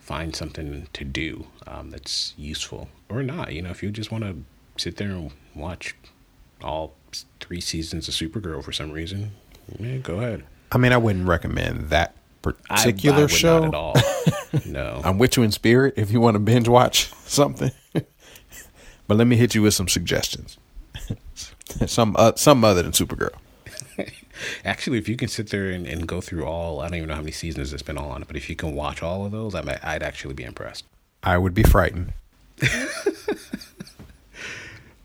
find 0.00 0.34
something 0.34 0.88
to 0.92 1.04
do 1.04 1.46
um, 1.66 1.90
that's 1.90 2.34
useful 2.36 2.88
or 3.08 3.22
not. 3.22 3.52
You 3.52 3.62
know, 3.62 3.70
if 3.70 3.82
you 3.82 3.90
just 3.92 4.10
want 4.10 4.24
to 4.24 4.36
sit 4.76 4.96
there 4.96 5.10
and 5.10 5.30
watch 5.54 5.94
all 6.62 6.94
three 7.38 7.60
seasons 7.60 8.08
of 8.08 8.14
Supergirl 8.14 8.64
for 8.64 8.72
some 8.72 8.90
reason, 8.90 9.30
yeah, 9.78 9.98
go 9.98 10.16
ahead. 10.18 10.44
I 10.72 10.78
mean, 10.78 10.92
I 10.92 10.96
wouldn't 10.96 11.28
recommend 11.28 11.90
that 11.90 12.08
I- 12.10 12.20
particular 12.52 13.16
I 13.16 13.20
would 13.22 13.30
show. 13.30 13.60
Not 13.66 13.68
at 13.68 13.74
all. 13.74 13.94
no. 14.66 15.00
I'm 15.04 15.18
with 15.18 15.36
you 15.36 15.42
in 15.42 15.52
spirit 15.52 15.94
if 15.96 16.10
you 16.10 16.20
want 16.20 16.34
to 16.34 16.38
binge 16.38 16.68
watch 16.68 17.12
something. 17.24 17.70
but 17.92 19.16
let 19.16 19.26
me 19.26 19.36
hit 19.36 19.54
you 19.54 19.62
with 19.62 19.74
some 19.74 19.88
suggestions. 19.88 20.58
some 21.86 22.14
uh, 22.18 22.32
some 22.36 22.64
other 22.64 22.82
than 22.82 22.92
Supergirl. 22.92 23.34
Actually, 24.64 24.98
if 24.98 25.08
you 25.08 25.16
can 25.16 25.28
sit 25.28 25.50
there 25.50 25.70
and, 25.70 25.86
and 25.86 26.08
go 26.08 26.20
through 26.20 26.44
all, 26.44 26.80
I 26.80 26.88
don't 26.88 26.96
even 26.96 27.08
know 27.08 27.14
how 27.14 27.20
many 27.20 27.32
seasons 27.32 27.72
it's 27.72 27.82
been 27.82 27.96
on, 27.96 28.24
but 28.26 28.36
if 28.36 28.50
you 28.50 28.56
can 28.56 28.74
watch 28.74 29.02
all 29.02 29.24
of 29.24 29.32
those, 29.32 29.54
I 29.54 29.62
might, 29.62 29.82
I'd 29.84 30.02
actually 30.02 30.34
be 30.34 30.42
impressed. 30.42 30.84
I 31.22 31.38
would 31.38 31.54
be 31.54 31.62
frightened. 31.62 32.12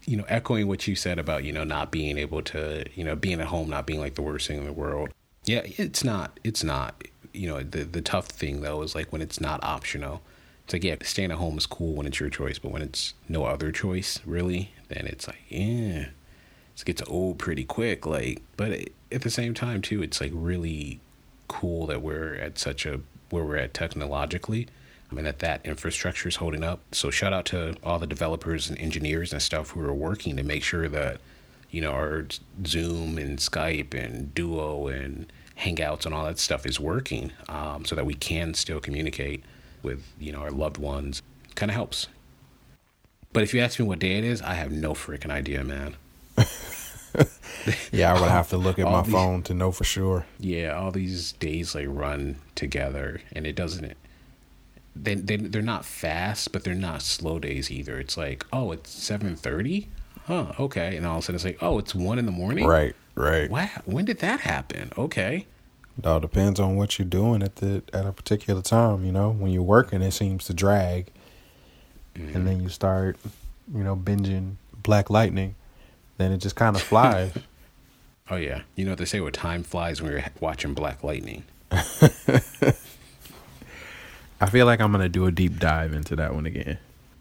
you 0.05 0.17
know, 0.17 0.25
echoing 0.27 0.67
what 0.67 0.87
you 0.87 0.95
said 0.95 1.19
about, 1.19 1.43
you 1.43 1.53
know, 1.53 1.63
not 1.63 1.91
being 1.91 2.17
able 2.17 2.41
to, 2.41 2.83
you 2.95 3.03
know, 3.03 3.15
being 3.15 3.39
at 3.39 3.45
home, 3.47 3.69
not 3.69 3.85
being 3.85 3.99
like 3.99 4.15
the 4.15 4.23
worst 4.23 4.47
thing 4.47 4.57
in 4.57 4.65
the 4.65 4.73
world. 4.73 5.09
Yeah, 5.45 5.61
it's 5.63 6.03
not, 6.03 6.39
it's 6.43 6.63
not, 6.63 7.03
you 7.33 7.47
know, 7.47 7.61
the, 7.61 7.83
the 7.83 8.01
tough 8.01 8.27
thing 8.27 8.61
though 8.61 8.81
is 8.81 8.95
like 8.95 9.11
when 9.11 9.21
it's 9.21 9.39
not 9.39 9.63
optional. 9.63 10.21
It's 10.65 10.73
like, 10.73 10.83
yeah, 10.83 10.95
staying 11.01 11.31
at 11.31 11.37
home 11.37 11.57
is 11.57 11.65
cool 11.65 11.95
when 11.95 12.05
it's 12.05 12.19
your 12.19 12.29
choice, 12.29 12.59
but 12.59 12.71
when 12.71 12.83
it's 12.83 13.15
no 13.27 13.45
other 13.45 13.71
choice, 13.71 14.19
really, 14.23 14.71
then 14.87 15.07
it's 15.07 15.27
like, 15.27 15.41
yeah, 15.49 16.09
it 16.77 16.85
gets 16.85 17.01
old 17.07 17.39
pretty 17.39 17.63
quick. 17.63 18.05
Like, 18.05 18.43
but 18.55 18.71
at 19.11 19.21
the 19.23 19.31
same 19.31 19.55
time, 19.55 19.81
too, 19.81 20.03
it's 20.03 20.21
like 20.21 20.31
really 20.33 20.99
cool 21.47 21.87
that 21.87 22.03
we're 22.03 22.35
at 22.35 22.59
such 22.59 22.85
a, 22.85 23.01
where 23.31 23.43
we're 23.43 23.57
at 23.57 23.73
technologically. 23.73 24.67
I 25.11 25.15
mean, 25.15 25.25
that 25.25 25.39
that 25.39 25.65
infrastructure 25.65 26.29
is 26.29 26.35
holding 26.35 26.63
up. 26.63 26.81
So 26.91 27.09
shout 27.09 27.33
out 27.33 27.45
to 27.45 27.75
all 27.83 27.97
the 27.97 28.05
developers 28.05 28.69
and 28.69 28.77
engineers 28.77 29.33
and 29.33 29.41
stuff 29.41 29.71
who 29.71 29.81
are 29.81 29.93
working 29.93 30.37
to 30.37 30.43
make 30.43 30.63
sure 30.63 30.87
that, 30.87 31.19
you 31.71 31.81
know, 31.81 31.91
our 31.91 32.27
Zoom 32.65 33.17
and 33.17 33.39
Skype 33.39 33.95
and 33.95 34.33
Duo 34.35 34.87
and 34.87 35.31
hangouts 35.59 36.05
and 36.05 36.13
all 36.15 36.25
that 36.25 36.39
stuff 36.39 36.65
is 36.65 36.79
working, 36.79 37.31
um, 37.49 37.85
so 37.85 37.95
that 37.95 38.05
we 38.05 38.13
can 38.13 38.53
still 38.53 38.79
communicate 38.79 39.43
with 39.83 40.03
you 40.19 40.31
know 40.31 40.39
our 40.39 40.51
loved 40.51 40.77
ones. 40.77 41.21
Kind 41.55 41.69
of 41.71 41.75
helps. 41.75 42.07
But 43.33 43.43
if 43.43 43.53
you 43.53 43.59
ask 43.61 43.79
me 43.79 43.85
what 43.85 43.99
day 43.99 44.17
it 44.17 44.23
is, 44.23 44.41
I 44.41 44.53
have 44.55 44.71
no 44.71 44.93
freaking 44.93 45.29
idea, 45.29 45.63
man. 45.63 45.95
Yeah, 47.91 48.13
I 48.13 48.21
would 48.21 48.29
have 48.29 48.49
to 48.49 48.57
look 48.57 48.79
at 48.79 48.85
All 48.85 48.91
my 48.93 49.01
these- 49.01 49.11
phone 49.11 49.41
to 49.43 49.53
know 49.53 49.71
for 49.71 49.83
sure. 49.83 50.25
Yeah, 50.39 50.71
all 50.77 50.91
these 50.91 51.33
days 51.33 51.75
like 51.75 51.87
run 51.89 52.37
together, 52.55 53.21
and 53.33 53.45
it 53.45 53.55
doesn't. 53.55 53.97
They 54.95 55.15
they 55.15 55.35
they're 55.35 55.61
not 55.61 55.83
fast, 55.85 56.51
but 56.53 56.63
they're 56.63 56.73
not 56.75 57.01
slow 57.01 57.37
days 57.39 57.69
either. 57.69 57.99
It's 57.99 58.15
like, 58.15 58.45
oh, 58.53 58.71
it's 58.71 58.89
seven 58.91 59.35
thirty, 59.35 59.89
huh? 60.25 60.53
Okay, 60.59 60.95
and 60.95 61.05
all 61.05 61.17
of 61.17 61.23
a 61.23 61.25
sudden 61.25 61.35
it's 61.35 61.45
like, 61.45 61.57
oh, 61.61 61.77
it's 61.79 61.93
one 61.93 62.17
in 62.19 62.25
the 62.25 62.31
morning. 62.31 62.65
Right, 62.65 62.95
right. 63.15 63.49
Wow, 63.49 63.69
when 63.85 64.05
did 64.05 64.19
that 64.19 64.39
happen? 64.41 64.91
Okay. 64.97 65.45
It 65.99 66.05
all 66.05 66.19
depends 66.21 66.59
on 66.59 66.75
what 66.77 66.97
you're 66.97 67.07
doing 67.07 67.43
at 67.43 67.57
the 67.57 67.83
at 67.93 68.05
a 68.05 68.11
particular 68.11 68.61
time. 68.61 69.03
You 69.03 69.11
know, 69.11 69.31
when 69.31 69.51
you're 69.51 69.61
working, 69.61 70.01
it 70.01 70.11
seems 70.11 70.45
to 70.45 70.53
drag, 70.53 71.11
and 72.15 72.29
mm-hmm. 72.29 72.45
then 72.45 72.61
you 72.61 72.69
start, 72.69 73.17
you 73.73 73.83
know, 73.83 73.97
binging 73.97 74.55
Black 74.81 75.09
Lightning. 75.09 75.55
Then 76.17 76.31
it 76.31 76.37
just 76.37 76.55
kind 76.55 76.75
of 76.75 76.81
flies. 76.81 77.33
Oh 78.31 78.35
yeah, 78.35 78.61
you 78.75 78.85
know 78.85 78.91
what 78.91 78.99
they 78.99 79.05
say 79.05 79.21
where 79.21 79.31
time 79.31 79.63
flies 79.63 80.03
when 80.03 80.11
you're 80.11 80.23
watching 80.39 80.75
Black 80.75 81.03
Lightning. 81.03 81.45
I 81.71 81.81
feel 84.51 84.67
like 84.67 84.79
I'm 84.79 84.91
gonna 84.91 85.09
do 85.09 85.25
a 85.25 85.31
deep 85.31 85.57
dive 85.57 85.95
into 85.95 86.15
that 86.17 86.35
one 86.35 86.45
again. 86.45 86.77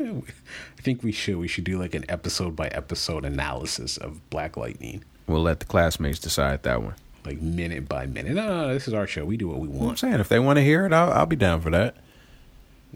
I 0.00 0.82
think 0.82 1.04
we 1.04 1.12
should 1.12 1.36
we 1.36 1.46
should 1.46 1.62
do 1.62 1.78
like 1.78 1.94
an 1.94 2.04
episode 2.08 2.56
by 2.56 2.66
episode 2.70 3.24
analysis 3.24 3.98
of 3.98 4.28
Black 4.28 4.56
Lightning, 4.56 5.04
We'll 5.26 5.42
let 5.42 5.60
the 5.60 5.66
classmates 5.66 6.18
decide 6.18 6.62
that 6.62 6.82
one. 6.82 6.94
Like 7.26 7.42
minute 7.42 7.88
by 7.88 8.06
minute. 8.06 8.32
No, 8.32 8.46
no, 8.46 8.66
no 8.68 8.74
this 8.74 8.88
is 8.88 8.94
our 8.94 9.06
show. 9.06 9.24
We 9.24 9.36
do 9.36 9.48
what 9.48 9.58
we 9.58 9.68
want. 9.68 9.90
I'm 9.90 9.96
saying 9.96 10.20
if 10.20 10.28
they 10.28 10.38
want 10.38 10.56
to 10.56 10.62
hear 10.62 10.86
it, 10.86 10.92
I'll, 10.92 11.12
I'll 11.12 11.26
be 11.26 11.36
down 11.36 11.60
for 11.60 11.70
that. 11.70 11.96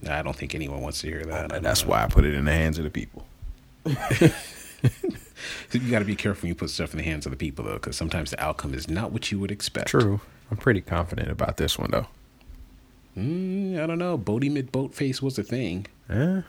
I 0.09 0.23
don't 0.23 0.37
think 0.37 0.55
anyone 0.55 0.81
wants 0.81 1.01
to 1.03 1.09
hear 1.09 1.25
that. 1.25 1.53
And 1.53 1.65
that's 1.65 1.85
why 1.85 2.05
I 2.05 2.07
put 2.07 2.25
it 2.25 2.35
in 2.35 2.45
the 2.47 2.53
hands 2.53 2.79
of 2.79 2.85
the 2.85 2.91
people. 2.91 3.27
You 5.73 5.91
got 5.91 6.01
to 6.01 6.05
be 6.05 6.17
careful 6.17 6.43
when 6.43 6.49
you 6.49 6.55
put 6.55 6.71
stuff 6.71 6.93
in 6.93 6.99
the 6.99 7.05
hands 7.05 7.27
of 7.27 7.31
the 7.31 7.37
people, 7.37 7.65
though, 7.65 7.75
because 7.75 7.97
sometimes 7.97 8.31
the 8.31 8.43
outcome 8.43 8.75
is 8.75 8.89
not 8.89 9.13
what 9.13 9.31
you 9.31 9.39
would 9.39 9.51
expect. 9.51 9.89
True. 9.89 10.21
I'm 10.51 10.57
pretty 10.57 10.81
confident 10.81 11.31
about 11.31 11.57
this 11.59 11.79
one 11.79 11.91
though. 11.93 12.07
Mm, 13.17 13.81
I 13.81 13.87
don't 13.87 13.99
know. 13.99 14.19
Boaty 14.19 14.51
McBoatface 14.51 15.23
was 15.23 15.39
a 15.39 15.45
thing. 15.45 15.87
Yeah. 16.09 16.43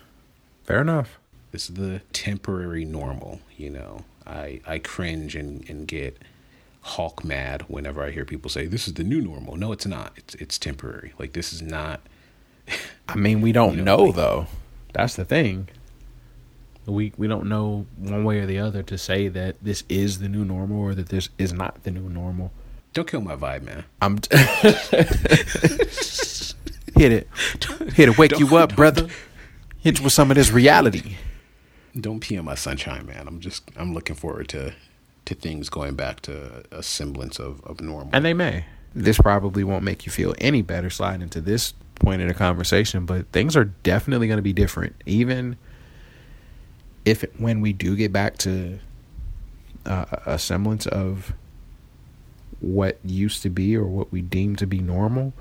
Fair 0.63 0.81
enough. 0.81 1.19
This 1.51 1.69
is 1.69 1.75
the 1.75 2.01
temporary 2.13 2.83
normal, 2.83 3.41
you 3.57 3.69
know. 3.69 4.05
I 4.25 4.61
I 4.65 4.79
cringe 4.79 5.35
and, 5.35 5.67
and 5.69 5.88
get 5.88 6.17
hawk 6.81 7.23
mad 7.23 7.63
whenever 7.67 8.03
I 8.03 8.09
hear 8.11 8.25
people 8.25 8.50
say 8.50 8.65
this 8.65 8.88
is 8.88 8.95
the 8.95 9.03
new 9.03 9.21
normal. 9.21 9.55
No, 9.55 9.71
it's 9.71 9.85
not. 9.85 10.13
It's 10.17 10.35
it's 10.35 10.57
temporary. 10.57 11.13
Like 11.19 11.33
this 11.33 11.53
is 11.53 11.61
not. 11.61 12.01
I 13.07 13.15
mean, 13.15 13.41
we 13.41 13.51
don't 13.51 13.77
You 13.77 13.83
know, 13.83 13.97
know 13.97 14.03
like- 14.05 14.15
though. 14.15 14.47
That's 14.93 15.15
the 15.15 15.25
thing. 15.25 15.69
We 16.88 17.13
we 17.15 17.27
don't 17.27 17.47
know 17.47 17.85
one 17.97 18.23
way 18.23 18.39
or 18.39 18.45
the 18.47 18.57
other 18.59 18.81
to 18.83 18.97
say 18.97 19.27
that 19.29 19.55
this 19.61 19.83
is 19.88 20.19
the 20.19 20.27
new 20.27 20.43
normal 20.43 20.79
or 20.81 20.95
that 20.95 21.09
this 21.09 21.29
is 21.38 21.53
not 21.53 21.83
the 21.83 21.91
new 21.91 22.09
normal. 22.09 22.51
Don't 22.93 23.07
kill 23.07 23.21
my 23.21 23.35
vibe, 23.35 23.61
man. 23.61 23.85
I'm 24.01 24.15
hit 26.97 27.11
it, 27.11 27.27
hit 27.93 28.09
it, 28.09 28.17
wake 28.17 28.38
you 28.39 28.47
Don't- 28.50 28.59
up, 28.61 28.75
brother. 28.75 29.07
Hit 29.79 29.97
you 30.00 30.03
with 30.03 30.13
some 30.13 30.29
of 30.31 30.35
this 30.35 30.51
reality. 30.51 31.15
Don't 32.00 32.19
pee 32.19 32.38
on 32.38 32.45
my 32.45 32.55
sunshine, 32.55 33.05
man. 33.05 33.27
I'm 33.27 33.39
just 33.39 33.63
I'm 33.75 33.93
looking 33.93 34.15
forward 34.15 34.47
to 34.50 34.73
to 35.31 35.41
things 35.41 35.69
going 35.69 35.95
back 35.95 36.19
to 36.21 36.63
a 36.71 36.83
semblance 36.83 37.39
of 37.39 37.61
of 37.65 37.81
normal. 37.81 38.09
And 38.13 38.23
they 38.25 38.33
may. 38.33 38.65
This 38.93 39.17
probably 39.17 39.63
won't 39.63 39.83
make 39.83 40.05
you 40.05 40.11
feel 40.11 40.35
any 40.39 40.61
better 40.61 40.89
sliding 40.89 41.21
into 41.21 41.39
this 41.39 41.73
point 41.95 42.21
in 42.21 42.27
the 42.27 42.33
conversation, 42.33 43.05
but 43.05 43.31
things 43.31 43.55
are 43.55 43.65
definitely 43.65 44.27
going 44.27 44.38
to 44.38 44.43
be 44.43 44.53
different. 44.53 44.95
Even 45.05 45.57
if 47.05 47.23
when 47.38 47.61
we 47.61 47.71
do 47.73 47.95
get 47.95 48.11
back 48.11 48.38
to 48.39 48.79
uh, 49.85 50.05
a 50.25 50.38
semblance 50.38 50.85
of 50.88 51.33
what 52.59 53.00
used 53.03 53.41
to 53.43 53.50
be 53.50 53.75
or 53.75 53.85
what 53.85 54.11
we 54.11 54.21
deem 54.21 54.55
to 54.57 54.67
be 54.67 54.79
normal, 54.79 55.33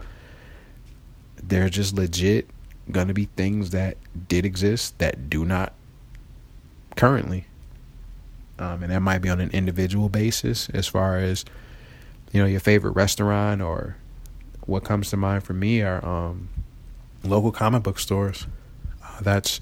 they're 1.42 1.68
just 1.68 1.94
legit 1.94 2.48
going 2.90 3.08
to 3.08 3.14
be 3.14 3.26
things 3.36 3.70
that 3.70 3.96
did 4.28 4.44
exist 4.44 4.98
that 4.98 5.28
do 5.28 5.44
not 5.44 5.72
currently. 6.96 7.46
Um, 8.60 8.82
and 8.82 8.92
that 8.92 9.00
might 9.00 9.20
be 9.20 9.30
on 9.30 9.40
an 9.40 9.50
individual 9.50 10.10
basis 10.10 10.68
as 10.70 10.86
far 10.86 11.16
as 11.16 11.46
you 12.30 12.40
know 12.40 12.46
your 12.46 12.60
favorite 12.60 12.92
restaurant 12.92 13.62
or 13.62 13.96
what 14.66 14.84
comes 14.84 15.08
to 15.10 15.16
mind 15.16 15.44
for 15.44 15.54
me 15.54 15.80
are 15.80 16.04
um, 16.04 16.50
local 17.24 17.52
comic 17.52 17.82
book 17.82 17.98
stores 17.98 18.46
uh, 19.02 19.20
that's 19.22 19.60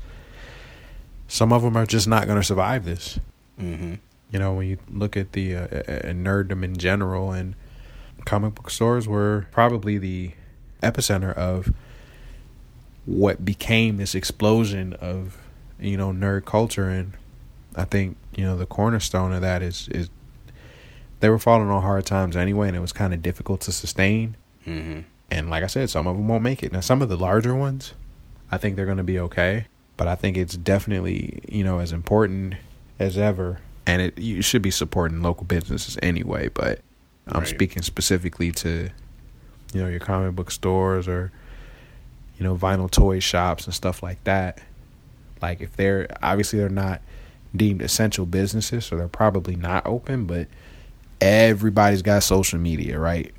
some 1.29 1.53
of 1.53 1.63
them 1.63 1.77
are 1.77 1.87
just 1.87 2.09
not 2.09 2.27
going 2.27 2.41
to 2.41 2.45
survive 2.45 2.85
this 2.85 3.21
mm-hmm. 3.61 3.95
you 4.33 4.39
know 4.39 4.53
when 4.53 4.67
you 4.67 4.79
look 4.91 5.17
at 5.17 5.33
the 5.33 5.55
uh, 5.55 5.69
nerddom 6.13 6.65
in 6.65 6.77
general 6.77 7.31
and 7.31 7.55
comic 8.25 8.57
book 8.57 8.69
stores 8.69 9.07
were 9.07 9.47
probably 9.53 9.97
the 9.97 10.33
epicenter 10.83 11.33
of 11.35 11.73
what 13.07 13.45
became 13.45 13.97
this 13.97 14.17
explosion 14.17 14.93
of 14.95 15.39
you 15.79 15.97
know 15.97 16.11
nerd 16.11 16.45
culture 16.45 16.89
and 16.89 17.13
i 17.79 17.85
think 17.85 18.17
you 18.37 18.45
know 18.45 18.57
the 18.57 18.67
cornerstone 18.67 19.33
of 19.33 19.41
that 19.41 19.63
is 19.63 19.89
is 19.93 20.11
they 21.21 21.29
were 21.29 21.39
falling 21.39 21.69
on 21.69 21.83
hard 21.83 22.05
times 22.05 22.37
anyway 22.37 22.69
and 22.69 22.77
it 22.77 22.81
was 22.81 22.93
kind 22.93 23.15
of 23.15 23.23
difficult 23.23 23.61
to 23.63 23.73
sustain 23.73 24.37
Mm-hmm. 24.67 25.01
and 25.31 25.49
like 25.49 25.65
i 25.65 25.67
said 25.67 25.89
some 25.89 26.07
of 26.07 26.15
them 26.17 26.29
won't 26.29 26.43
make 26.43 26.63
it 26.63 26.73
now 26.73 26.81
some 26.81 27.01
of 27.01 27.09
the 27.09 27.17
larger 27.17 27.55
ones 27.55 27.95
i 28.53 28.59
think 28.59 28.77
they're 28.77 28.85
going 28.85 28.99
to 28.99 29.03
be 29.05 29.19
okay 29.19 29.67
but 29.97 30.07
i 30.07 30.15
think 30.15 30.37
it's 30.37 30.57
definitely 30.59 31.41
you 31.49 31.65
know 31.65 31.79
as 31.79 31.91
important 31.93 32.55
as 32.99 33.17
ever 33.17 33.61
and 33.87 34.03
it 34.03 34.19
you 34.19 34.43
should 34.43 34.61
be 34.61 34.71
supporting 34.71 35.23
local 35.23 35.45
businesses 35.45 35.97
anyway 36.03 36.49
but 36.53 36.81
i'm 37.29 37.41
Right. 37.41 37.49
speaking 37.49 37.83
specifically 37.83 38.53
to 38.53 38.91
you 39.73 39.83
know 39.83 39.89
your 39.89 40.01
comic 40.01 40.35
book 40.37 40.51
stores 40.51 41.09
or 41.09 41.33
you 42.37 42.45
know 42.45 42.55
vinyl 42.55 42.91
toy 42.91 43.19
shops 43.19 43.65
and 43.65 43.73
stuff 43.75 44.03
like 44.03 44.23
that 44.25 44.61
like 45.41 45.61
if 45.63 45.75
they're 45.77 46.07
obviously 46.23 46.59
they're 46.59 46.69
not 46.69 47.01
deemed 47.55 47.83
essential 47.83 48.27
businesses 48.27 48.87
so 48.87 48.97
they're 48.97 49.09
probably 49.09 49.57
not 49.57 49.87
open 49.87 50.27
but 50.27 50.47
everybody's 51.21 52.03
got 52.03 52.23
social 52.23 52.59
media 52.59 52.99
right? 52.99 53.33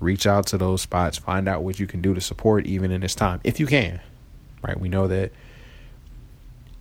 Reach 0.00 0.26
out 0.26 0.46
to 0.48 0.58
those 0.58 0.82
spots 0.82 1.18
find 1.18 1.48
out 1.48 1.62
what 1.62 1.78
you 1.78 1.86
can 1.86 2.00
do 2.02 2.14
to 2.14 2.20
support 2.20 2.66
even 2.66 2.90
in 2.90 3.00
this 3.00 3.14
time 3.14 3.40
if 3.44 3.60
you 3.60 3.66
can 3.66 4.00
right? 4.62 4.78
We 4.78 4.88
know 4.88 5.08
that 5.08 5.32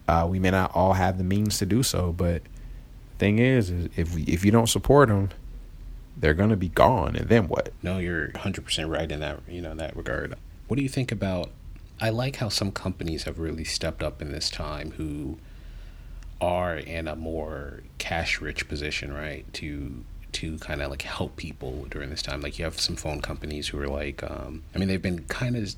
uh, 0.07 0.27
we 0.29 0.39
may 0.39 0.51
not 0.51 0.71
all 0.75 0.93
have 0.93 1.17
the 1.17 1.23
means 1.23 1.57
to 1.59 1.65
do 1.65 1.83
so 1.83 2.11
but 2.11 2.41
thing 3.19 3.39
is, 3.39 3.69
is 3.69 3.89
if 3.95 4.15
we, 4.15 4.23
if 4.23 4.43
you 4.43 4.51
don't 4.51 4.67
support 4.67 5.09
them 5.09 5.29
they're 6.17 6.33
gonna 6.33 6.55
be 6.55 6.69
gone 6.69 7.15
and 7.15 7.29
then 7.29 7.47
what? 7.47 7.71
No, 7.81 7.97
you're 7.97 8.29
100% 8.29 8.89
right 8.89 9.11
in 9.11 9.19
that, 9.21 9.39
you 9.47 9.61
know, 9.61 9.71
in 9.71 9.77
that 9.77 9.95
regard. 9.95 10.35
What 10.67 10.77
do 10.77 10.83
you 10.83 10.89
think 10.89 11.11
about 11.11 11.51
I 12.01 12.09
like 12.09 12.37
how 12.37 12.49
some 12.49 12.71
companies 12.71 13.23
have 13.23 13.37
really 13.37 13.63
stepped 13.63 14.01
up 14.01 14.23
in 14.23 14.31
this 14.31 14.49
time 14.49 14.91
who 14.97 15.37
are 16.41 16.75
in 16.75 17.07
a 17.07 17.15
more 17.15 17.81
cash 17.99 18.41
rich 18.41 18.67
position, 18.67 19.13
right? 19.13 19.45
To 19.53 20.03
to 20.33 20.57
kind 20.59 20.81
of 20.81 20.89
like 20.89 21.03
help 21.03 21.35
people 21.35 21.85
during 21.89 22.09
this 22.09 22.21
time. 22.21 22.41
Like 22.41 22.57
you 22.57 22.65
have 22.65 22.79
some 22.79 22.95
phone 22.95 23.21
companies 23.21 23.67
who 23.67 23.79
are 23.79 23.87
like 23.87 24.23
um 24.23 24.63
I 24.73 24.79
mean 24.79 24.87
they've 24.87 25.01
been 25.01 25.23
kind 25.25 25.55
of 25.55 25.75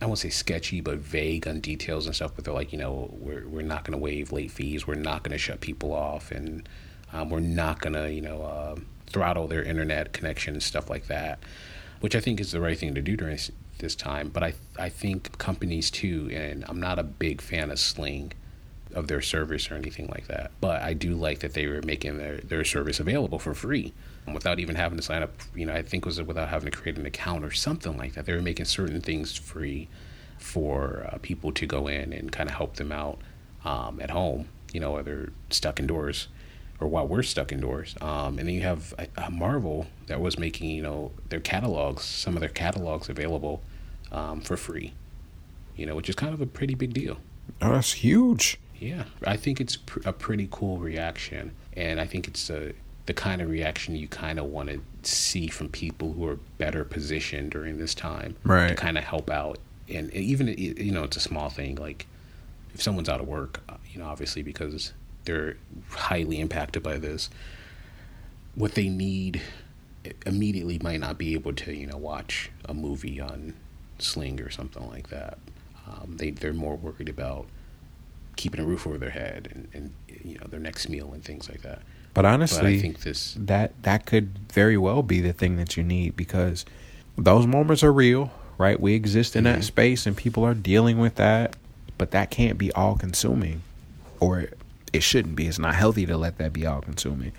I 0.00 0.06
won't 0.06 0.18
say 0.18 0.28
sketchy, 0.28 0.80
but 0.80 0.98
vague 0.98 1.48
on 1.48 1.60
details 1.60 2.06
and 2.06 2.14
stuff. 2.14 2.32
But 2.34 2.44
they're 2.44 2.54
like, 2.54 2.72
you 2.72 2.78
know, 2.78 3.10
we're 3.18 3.46
we're 3.46 3.62
not 3.62 3.84
going 3.84 3.98
to 3.98 4.02
waive 4.02 4.32
late 4.32 4.50
fees. 4.50 4.86
We're 4.86 4.94
not 4.94 5.22
going 5.22 5.32
to 5.32 5.38
shut 5.38 5.60
people 5.60 5.92
off, 5.92 6.30
and 6.30 6.68
um, 7.12 7.30
we're 7.30 7.40
not 7.40 7.80
going 7.80 7.94
to, 7.94 8.12
you 8.12 8.20
know, 8.20 8.42
uh, 8.42 8.76
throttle 9.06 9.46
their 9.46 9.62
internet 9.62 10.12
connection 10.12 10.54
and 10.54 10.62
stuff 10.62 10.90
like 10.90 11.06
that. 11.06 11.38
Which 12.00 12.14
I 12.14 12.20
think 12.20 12.40
is 12.40 12.52
the 12.52 12.60
right 12.60 12.78
thing 12.78 12.94
to 12.94 13.00
do 13.00 13.16
during 13.16 13.36
this, 13.36 13.50
this 13.78 13.94
time. 13.94 14.28
But 14.28 14.42
I 14.42 14.54
I 14.78 14.90
think 14.90 15.38
companies 15.38 15.90
too, 15.90 16.30
and 16.30 16.64
I'm 16.68 16.78
not 16.80 16.98
a 16.98 17.02
big 17.02 17.40
fan 17.40 17.70
of 17.70 17.78
Sling 17.78 18.32
of 18.96 19.08
their 19.08 19.20
service 19.20 19.70
or 19.70 19.74
anything 19.74 20.08
like 20.08 20.26
that. 20.26 20.50
But 20.60 20.80
I 20.82 20.94
do 20.94 21.14
like 21.14 21.40
that 21.40 21.52
they 21.52 21.66
were 21.66 21.82
making 21.82 22.16
their, 22.16 22.38
their 22.38 22.64
service 22.64 22.98
available 22.98 23.38
for 23.38 23.54
free 23.54 23.92
without 24.32 24.58
even 24.58 24.74
having 24.74 24.96
to 24.96 25.02
sign 25.02 25.22
up. 25.22 25.32
You 25.54 25.66
know, 25.66 25.74
I 25.74 25.82
think 25.82 26.04
it 26.04 26.06
was 26.06 26.20
without 26.22 26.48
having 26.48 26.70
to 26.70 26.76
create 26.76 26.98
an 26.98 27.04
account 27.04 27.44
or 27.44 27.52
something 27.52 27.96
like 27.96 28.14
that. 28.14 28.24
They 28.24 28.32
were 28.32 28.40
making 28.40 28.64
certain 28.64 29.02
things 29.02 29.36
free 29.36 29.88
for 30.38 31.08
uh, 31.12 31.18
people 31.18 31.52
to 31.52 31.66
go 31.66 31.86
in 31.88 32.12
and 32.12 32.32
kind 32.32 32.48
of 32.48 32.56
help 32.56 32.76
them 32.76 32.90
out 32.90 33.20
um, 33.64 34.00
at 34.00 34.10
home. 34.10 34.48
You 34.72 34.80
know, 34.80 34.92
whether 34.92 35.30
stuck 35.50 35.78
indoors 35.78 36.28
or 36.80 36.88
while 36.88 37.06
we're 37.06 37.22
stuck 37.22 37.52
indoors. 37.52 37.94
Um, 38.00 38.38
and 38.38 38.48
then 38.48 38.54
you 38.54 38.62
have 38.62 38.94
uh, 38.98 39.04
uh, 39.16 39.30
Marvel 39.30 39.86
that 40.06 40.20
was 40.20 40.38
making 40.38 40.70
you 40.70 40.82
know 40.82 41.12
their 41.28 41.40
catalogs, 41.40 42.02
some 42.02 42.34
of 42.34 42.40
their 42.40 42.48
catalogs 42.48 43.10
available 43.10 43.62
um, 44.10 44.40
for 44.40 44.56
free. 44.56 44.94
You 45.76 45.84
know, 45.84 45.94
which 45.94 46.08
is 46.08 46.14
kind 46.14 46.32
of 46.32 46.40
a 46.40 46.46
pretty 46.46 46.74
big 46.74 46.94
deal. 46.94 47.18
oh, 47.60 47.74
that's 47.74 47.92
huge 47.92 48.58
Yeah, 48.78 49.04
I 49.24 49.36
think 49.36 49.60
it's 49.60 49.76
pr- 49.76 50.00
a 50.04 50.12
pretty 50.12 50.48
cool 50.50 50.78
reaction, 50.78 51.52
and 51.74 52.00
I 52.00 52.06
think 52.06 52.28
it's 52.28 52.50
a 52.50 52.72
the 53.06 53.14
kind 53.14 53.40
of 53.40 53.48
reaction 53.48 53.94
you 53.94 54.08
kind 54.08 54.38
of 54.38 54.46
want 54.46 54.68
to 54.68 54.80
see 55.02 55.46
from 55.46 55.68
people 55.68 56.12
who 56.12 56.26
are 56.26 56.38
better 56.58 56.84
positioned 56.84 57.50
during 57.52 57.78
this 57.78 57.94
time 57.94 58.34
to 58.70 58.74
kind 58.74 58.98
of 58.98 59.04
help 59.04 59.30
out 59.30 59.58
and, 59.88 60.08
and 60.08 60.16
even 60.24 60.48
you 60.48 60.90
know 60.90 61.04
it's 61.04 61.16
a 61.16 61.20
small 61.20 61.48
thing 61.48 61.76
like 61.76 62.08
if 62.74 62.82
someone's 62.82 63.08
out 63.08 63.20
of 63.20 63.28
work 63.28 63.60
uh, 63.68 63.74
you 63.92 64.00
know 64.00 64.06
obviously 64.06 64.42
because 64.42 64.92
they're 65.24 65.56
highly 65.90 66.40
impacted 66.40 66.82
by 66.82 66.96
this 66.96 67.30
what 68.56 68.74
they 68.74 68.88
need 68.88 69.40
immediately 70.24 70.78
might 70.82 71.00
not 71.00 71.16
be 71.18 71.34
able 71.34 71.52
to 71.52 71.72
you 71.72 71.86
know 71.86 71.96
watch 71.96 72.50
a 72.64 72.74
movie 72.74 73.20
on 73.20 73.54
sling 73.98 74.40
or 74.40 74.50
something 74.50 74.86
like 74.88 75.08
that. 75.08 75.38
Um, 75.86 76.16
they 76.16 76.30
they're 76.30 76.52
more 76.52 76.76
worried 76.76 77.08
about 77.08 77.46
keeping 78.36 78.60
a 78.60 78.64
roof 78.64 78.86
over 78.86 78.98
their 78.98 79.10
head 79.10 79.48
and, 79.52 79.68
and 79.72 79.92
you 80.24 80.38
know 80.38 80.46
their 80.48 80.60
next 80.60 80.88
meal 80.88 81.12
and 81.12 81.24
things 81.24 81.48
like 81.48 81.62
that 81.62 81.78
But 82.14 82.22
but 82.22 82.24
honestly, 82.26 82.76
i 82.78 82.80
think 82.80 83.00
this 83.00 83.34
that 83.38 83.72
that 83.82 84.06
could 84.06 84.38
very 84.52 84.76
well 84.76 85.02
be 85.02 85.20
the 85.20 85.32
thing 85.32 85.56
that 85.56 85.76
you 85.76 85.82
need 85.82 86.16
because 86.16 86.64
those 87.18 87.46
moments 87.46 87.82
are 87.82 87.92
real, 87.92 88.30
right? 88.58 88.78
We 88.78 88.94
exist 88.94 89.36
in 89.36 89.44
that 89.44 89.64
space 89.64 90.06
and 90.06 90.14
people 90.16 90.44
are 90.44 90.52
dealing 90.54 90.98
with 90.98 91.14
that, 91.16 91.56
but 91.96 92.10
that 92.10 92.30
can't 92.30 92.58
be 92.58 92.70
all 92.72 92.96
consuming 92.96 93.62
or 94.20 94.48
it 94.92 95.02
shouldn't 95.02 95.34
be. 95.34 95.46
It's 95.46 95.58
not 95.58 95.74
healthy 95.74 96.04
to 96.06 96.16
let 96.16 96.36
that 96.38 96.52
be 96.52 96.66
all 96.66 96.80
consuming. 96.82 97.32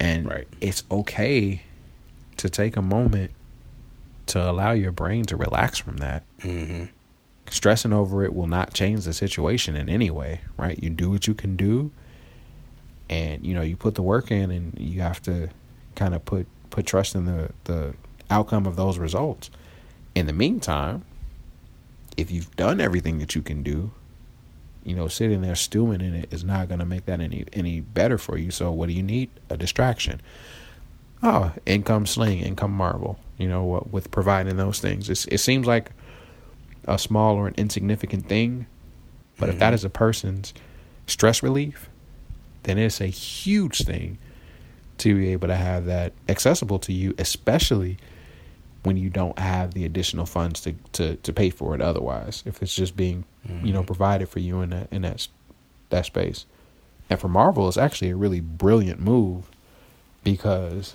And 0.00 0.28
Right. 0.28 0.48
it's 0.60 0.82
okay 0.90 1.62
to 2.36 2.48
take 2.50 2.76
a 2.76 2.82
moment 2.82 3.30
to 4.26 4.50
allow 4.50 4.72
your 4.72 4.92
brain 4.92 5.24
to 5.26 5.36
relax 5.36 5.78
from 5.78 5.96
that. 5.98 6.22
hmm 6.42 6.84
Stressing 7.50 7.92
over 7.92 8.24
it 8.24 8.34
will 8.34 8.46
not 8.46 8.74
change 8.74 9.04
the 9.04 9.12
situation 9.12 9.76
in 9.76 9.88
any 9.88 10.10
way, 10.10 10.40
right? 10.56 10.82
You 10.82 10.90
do 10.90 11.10
what 11.10 11.26
you 11.26 11.34
can 11.34 11.56
do 11.56 11.90
and 13.10 13.44
you 13.44 13.54
know 13.54 13.62
you 13.62 13.76
put 13.76 13.94
the 13.94 14.02
work 14.02 14.30
in 14.30 14.50
and 14.50 14.78
you 14.78 15.00
have 15.00 15.22
to 15.22 15.48
kind 15.94 16.14
of 16.14 16.24
put 16.24 16.46
put 16.70 16.86
trust 16.86 17.14
in 17.14 17.24
the 17.24 17.50
the 17.64 17.94
outcome 18.30 18.66
of 18.66 18.76
those 18.76 18.98
results. 18.98 19.50
In 20.14 20.26
the 20.26 20.32
meantime 20.32 21.04
if 22.16 22.30
you've 22.30 22.54
done 22.56 22.80
everything 22.80 23.18
that 23.20 23.34
you 23.34 23.42
can 23.42 23.62
do 23.62 23.92
you 24.84 24.94
know 24.94 25.06
sitting 25.08 25.40
there 25.40 25.54
stewing 25.54 26.00
in 26.00 26.14
it 26.14 26.32
is 26.32 26.42
not 26.44 26.66
going 26.68 26.80
to 26.80 26.84
make 26.84 27.06
that 27.06 27.20
any 27.20 27.44
any 27.52 27.80
better 27.80 28.18
for 28.18 28.36
you. 28.36 28.50
So 28.50 28.70
what 28.70 28.88
do 28.88 28.92
you 28.92 29.02
need? 29.02 29.30
A 29.48 29.56
distraction. 29.56 30.20
Oh 31.22 31.52
income 31.64 32.06
sling 32.06 32.40
income 32.40 32.72
marvel 32.72 33.18
you 33.38 33.48
know 33.48 33.64
what 33.64 33.90
with 33.92 34.10
providing 34.10 34.56
those 34.56 34.80
things. 34.80 35.08
It's, 35.08 35.24
it 35.26 35.38
seems 35.38 35.66
like 35.66 35.92
a 36.88 36.98
small 36.98 37.36
or 37.36 37.46
an 37.46 37.54
insignificant 37.56 38.28
thing 38.28 38.66
but 39.38 39.48
if 39.48 39.58
that 39.58 39.66
mm-hmm. 39.66 39.74
is 39.74 39.84
a 39.84 39.90
person's 39.90 40.52
stress 41.06 41.42
relief 41.42 41.88
then 42.64 42.78
it's 42.78 43.00
a 43.00 43.06
huge 43.06 43.84
thing 43.84 44.18
to 44.98 45.14
be 45.14 45.28
able 45.28 45.48
to 45.48 45.56
have 45.56 45.86
that 45.86 46.12
accessible 46.28 46.78
to 46.80 46.92
you, 46.92 47.14
especially 47.18 47.96
when 48.82 48.96
you 48.96 49.10
don't 49.10 49.38
have 49.38 49.74
the 49.74 49.84
additional 49.84 50.26
funds 50.26 50.60
to, 50.60 50.74
to, 50.92 51.16
to 51.16 51.32
pay 51.32 51.50
for 51.50 51.74
it 51.74 51.80
otherwise. 51.80 52.42
If 52.46 52.62
it's 52.62 52.74
just 52.74 52.96
being, 52.96 53.24
you 53.62 53.72
know, 53.72 53.80
mm-hmm. 53.80 53.86
provided 53.86 54.28
for 54.28 54.40
you 54.40 54.60
in 54.60 54.70
that 54.70 54.88
in 54.92 55.02
that 55.02 55.26
that 55.90 56.04
space. 56.04 56.44
And 57.08 57.18
for 57.18 57.28
Marvel, 57.28 57.66
it's 57.68 57.78
actually 57.78 58.10
a 58.10 58.16
really 58.16 58.40
brilliant 58.40 59.00
move 59.00 59.50
because 60.22 60.94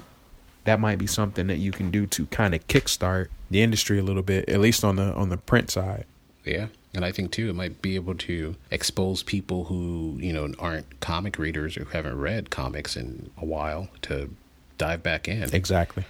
that 0.66 0.80
might 0.80 0.98
be 0.98 1.08
something 1.08 1.48
that 1.48 1.58
you 1.58 1.72
can 1.72 1.92
do 1.92 2.06
to 2.08 2.26
kind 2.28 2.54
of 2.56 2.66
kickstart 2.68 3.28
the 3.50 3.62
industry 3.62 4.00
a 4.00 4.04
little 4.04 4.24
bit, 4.24 4.48
at 4.50 4.60
least 4.60 4.84
on 4.84 4.96
the 4.96 5.14
on 5.14 5.30
the 5.30 5.38
print 5.38 5.70
side. 5.70 6.06
Yeah. 6.46 6.68
And 6.96 7.04
I 7.04 7.12
think 7.12 7.32
too, 7.32 7.50
it 7.50 7.54
might 7.56 7.82
be 7.82 7.96
able 7.96 8.14
to 8.16 8.56
expose 8.70 9.24
people 9.24 9.66
who, 9.66 10.18
you 10.22 10.32
know, 10.32 10.54
aren't 10.60 11.00
comic 11.00 11.40
readers 11.40 11.76
or 11.76 11.86
haven't 11.86 12.20
read 12.20 12.50
comics 12.52 12.96
in 12.96 13.32
a 13.38 13.46
while 13.46 13.88
to 14.04 14.30
dive 14.78 15.02
back 15.02 15.28
in. 15.28 15.54
Exactly. 15.56 16.06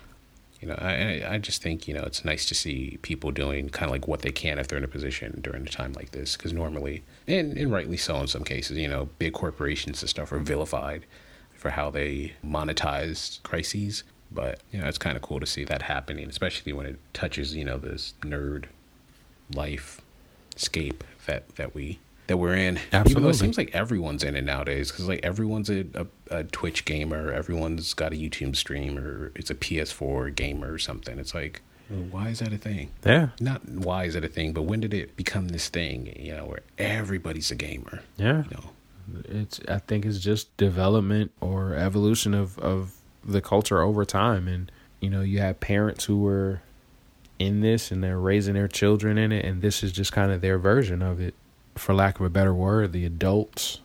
You 0.59 0.69
know, 0.69 0.75
I, 0.75 1.23
I- 1.35 1.37
just 1.39 1.61
think, 1.61 1.87
you 1.87 1.93
know, 1.93 2.03
it's 2.03 2.23
nice 2.25 2.45
to 2.47 2.55
see 2.55 2.97
people 3.01 3.31
doing 3.31 3.69
kind 3.69 3.85
of 3.89 3.91
like 3.91 4.07
what 4.07 4.21
they 4.23 4.31
can 4.31 4.59
if 4.59 4.67
they're 4.67 4.77
in 4.77 4.83
a 4.83 4.89
position 4.89 5.39
during 5.41 5.63
a 5.63 5.69
time 5.69 5.93
like 5.93 6.11
this. 6.11 6.35
Because 6.35 6.51
normally, 6.53 7.03
and, 7.27 7.57
and 7.57 7.71
rightly 7.71 7.97
so 7.97 8.17
in 8.17 8.27
some 8.27 8.43
cases, 8.43 8.77
you 8.77 8.87
know, 8.87 9.09
big 9.19 9.33
corporations 9.33 10.01
and 10.01 10.09
stuff 10.09 10.31
are 10.31 10.39
vilified 10.39 11.05
for 11.53 11.71
how 11.71 11.89
they 11.91 12.33
monetize 12.45 13.41
crises. 13.43 14.03
But, 14.33 14.61
you 14.71 14.79
know, 14.79 14.87
it's 14.87 14.97
kind 14.97 15.15
of 15.15 15.21
cool 15.21 15.39
to 15.39 15.45
see 15.45 15.63
that 15.65 15.83
happening, 15.83 16.27
especially 16.27 16.73
when 16.73 16.85
it 16.85 16.99
touches, 17.13 17.55
you 17.55 17.63
know, 17.63 17.77
this 17.77 18.13
nerd 18.21 18.65
life 19.53 20.01
scape 20.55 21.03
that, 21.25 21.55
that 21.55 21.75
we 21.75 21.99
that 22.27 22.37
we're 22.37 22.55
in. 22.55 22.77
Absolutely. 22.77 23.11
Even 23.11 23.23
though 23.23 23.29
it 23.29 23.35
seems 23.35 23.57
like 23.57 23.75
everyone's 23.75 24.23
in 24.23 24.35
it 24.35 24.43
nowadays 24.43 24.91
because 24.91 25.07
like 25.07 25.19
everyone's 25.23 25.69
a, 25.69 25.85
a, 25.93 26.07
a 26.29 26.43
Twitch 26.45 26.85
gamer, 26.85 27.31
everyone's 27.31 27.93
got 27.93 28.13
a 28.13 28.15
YouTube 28.15 28.55
stream 28.55 28.97
or 28.97 29.31
it's 29.35 29.49
a 29.49 29.55
PS4 29.55 30.33
gamer 30.33 30.71
or 30.71 30.77
something. 30.77 31.19
It's 31.19 31.33
like, 31.33 31.61
well, 31.89 32.03
why 32.11 32.29
is 32.29 32.39
that 32.39 32.53
a 32.53 32.57
thing? 32.57 32.91
Yeah. 33.05 33.29
Not 33.39 33.67
why 33.67 34.05
is 34.05 34.15
it 34.15 34.23
a 34.23 34.29
thing, 34.29 34.53
but 34.53 34.63
when 34.63 34.79
did 34.79 34.93
it 34.93 35.15
become 35.15 35.49
this 35.49 35.67
thing? 35.69 36.13
You 36.17 36.35
know, 36.35 36.45
where 36.45 36.61
everybody's 36.77 37.51
a 37.51 37.55
gamer. 37.55 38.01
Yeah. 38.17 38.43
You 38.45 38.51
know, 38.51 38.69
it's 39.25 39.59
I 39.67 39.79
think 39.79 40.05
it's 40.05 40.19
just 40.19 40.55
development 40.55 41.31
or 41.41 41.75
evolution 41.75 42.33
of 42.33 42.57
of 42.59 42.93
the 43.25 43.41
culture 43.41 43.81
over 43.81 44.05
time. 44.05 44.47
And 44.47 44.71
you 44.99 45.09
know 45.09 45.21
you 45.21 45.39
have 45.39 45.59
parents 45.59 46.05
who 46.05 46.21
were 46.21 46.61
in 47.39 47.61
this 47.61 47.91
and 47.91 48.03
they're 48.03 48.19
raising 48.19 48.53
their 48.53 48.67
children 48.67 49.17
in 49.17 49.31
it. 49.31 49.43
And 49.45 49.61
this 49.61 49.83
is 49.83 49.91
just 49.91 50.11
kind 50.11 50.31
of 50.31 50.41
their 50.41 50.57
version 50.57 51.01
of 51.01 51.19
it 51.19 51.33
for 51.75 51.93
lack 51.93 52.19
of 52.19 52.25
a 52.25 52.29
better 52.29 52.53
word. 52.53 52.91
The 52.93 53.05
adults 53.05 53.79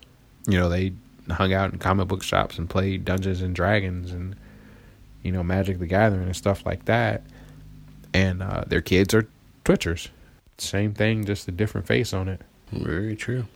you 0.47 0.59
know 0.59 0.69
they 0.69 0.93
hung 1.31 1.53
out 1.53 1.73
in 1.73 1.79
comic 1.79 2.09
book 2.09 2.23
shops 2.23 2.59
and 2.59 2.71
played 2.71 3.05
Dungeons 3.05 3.43
and 3.43 3.55
Dragons 3.55 4.13
and 4.13 4.35
you 5.23 5.33
know 5.33 5.43
Magic 5.43 5.79
the 5.79 5.87
Gathering 5.87 6.25
and 6.27 6.37
stuff 6.37 6.65
like 6.67 6.85
that. 6.87 7.23
And 8.15 8.43
uh 8.43 8.65
their 8.67 8.81
kids 8.81 9.13
are 9.15 9.29
twitchers. 9.65 10.09
Same 10.59 10.93
thing 10.95 11.25
just 11.25 11.47
a 11.49 11.53
different 11.53 11.87
face 11.87 12.13
on 12.13 12.29
it. 12.29 12.41
Very 12.73 13.17
true. 13.17 13.47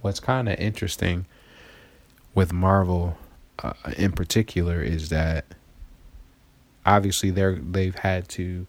what's 0.00 0.20
kind 0.20 0.48
of 0.48 0.58
interesting 0.58 1.26
with 2.34 2.52
Marvel 2.52 3.16
uh, 3.62 3.72
in 3.96 4.12
particular 4.12 4.80
is 4.82 5.08
that 5.08 5.44
obviously 6.86 7.30
they're 7.30 7.56
they've 7.56 7.96
had 7.96 8.28
to 8.28 8.66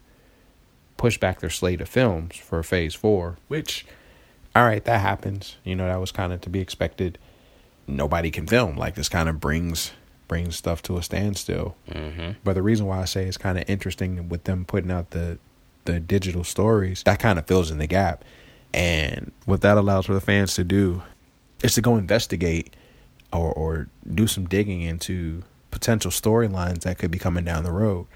push 0.96 1.18
back 1.18 1.40
their 1.40 1.50
slate 1.50 1.80
of 1.80 1.88
films 1.88 2.36
for 2.36 2.62
Phase 2.62 2.94
Four, 2.94 3.38
which 3.48 3.86
all 4.54 4.64
right, 4.64 4.84
that 4.84 5.00
happens. 5.00 5.56
You 5.64 5.76
know, 5.76 5.86
that 5.86 6.00
was 6.00 6.12
kind 6.12 6.32
of 6.32 6.40
to 6.42 6.50
be 6.50 6.60
expected. 6.60 7.18
Nobody 7.86 8.30
can 8.30 8.46
film 8.46 8.76
like 8.76 8.94
this. 8.94 9.08
Kind 9.08 9.28
of 9.28 9.40
brings 9.40 9.92
brings 10.28 10.56
stuff 10.56 10.80
to 10.82 10.96
a 10.96 11.02
standstill. 11.02 11.76
Mm-hmm. 11.88 12.32
But 12.44 12.54
the 12.54 12.62
reason 12.62 12.86
why 12.86 13.00
I 13.00 13.04
say 13.04 13.26
it's 13.26 13.36
kind 13.36 13.58
of 13.58 13.68
interesting 13.68 14.28
with 14.28 14.44
them 14.44 14.64
putting 14.64 14.90
out 14.90 15.10
the 15.10 15.38
the 15.84 15.98
digital 16.00 16.44
stories, 16.44 17.02
that 17.04 17.18
kind 17.18 17.38
of 17.38 17.46
fills 17.46 17.70
in 17.70 17.78
the 17.78 17.86
gap. 17.86 18.24
And 18.72 19.32
what 19.46 19.62
that 19.62 19.76
allows 19.76 20.06
for 20.06 20.14
the 20.14 20.20
fans 20.20 20.54
to 20.54 20.64
do 20.64 21.02
is 21.62 21.74
to 21.74 21.80
go 21.80 21.96
investigate 21.96 22.74
or 23.32 23.52
or 23.52 23.88
do 24.12 24.26
some 24.26 24.46
digging 24.46 24.82
into 24.82 25.42
potential 25.70 26.10
storylines 26.10 26.80
that 26.80 26.98
could 26.98 27.10
be 27.10 27.18
coming 27.18 27.44
down 27.44 27.64
the 27.64 27.72
road. 27.72 28.06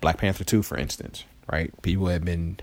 Black 0.00 0.18
Panther 0.18 0.44
2 0.44 0.62
for 0.62 0.76
instance, 0.76 1.24
right? 1.50 1.70
People 1.82 2.08
have 2.08 2.24
been 2.24 2.58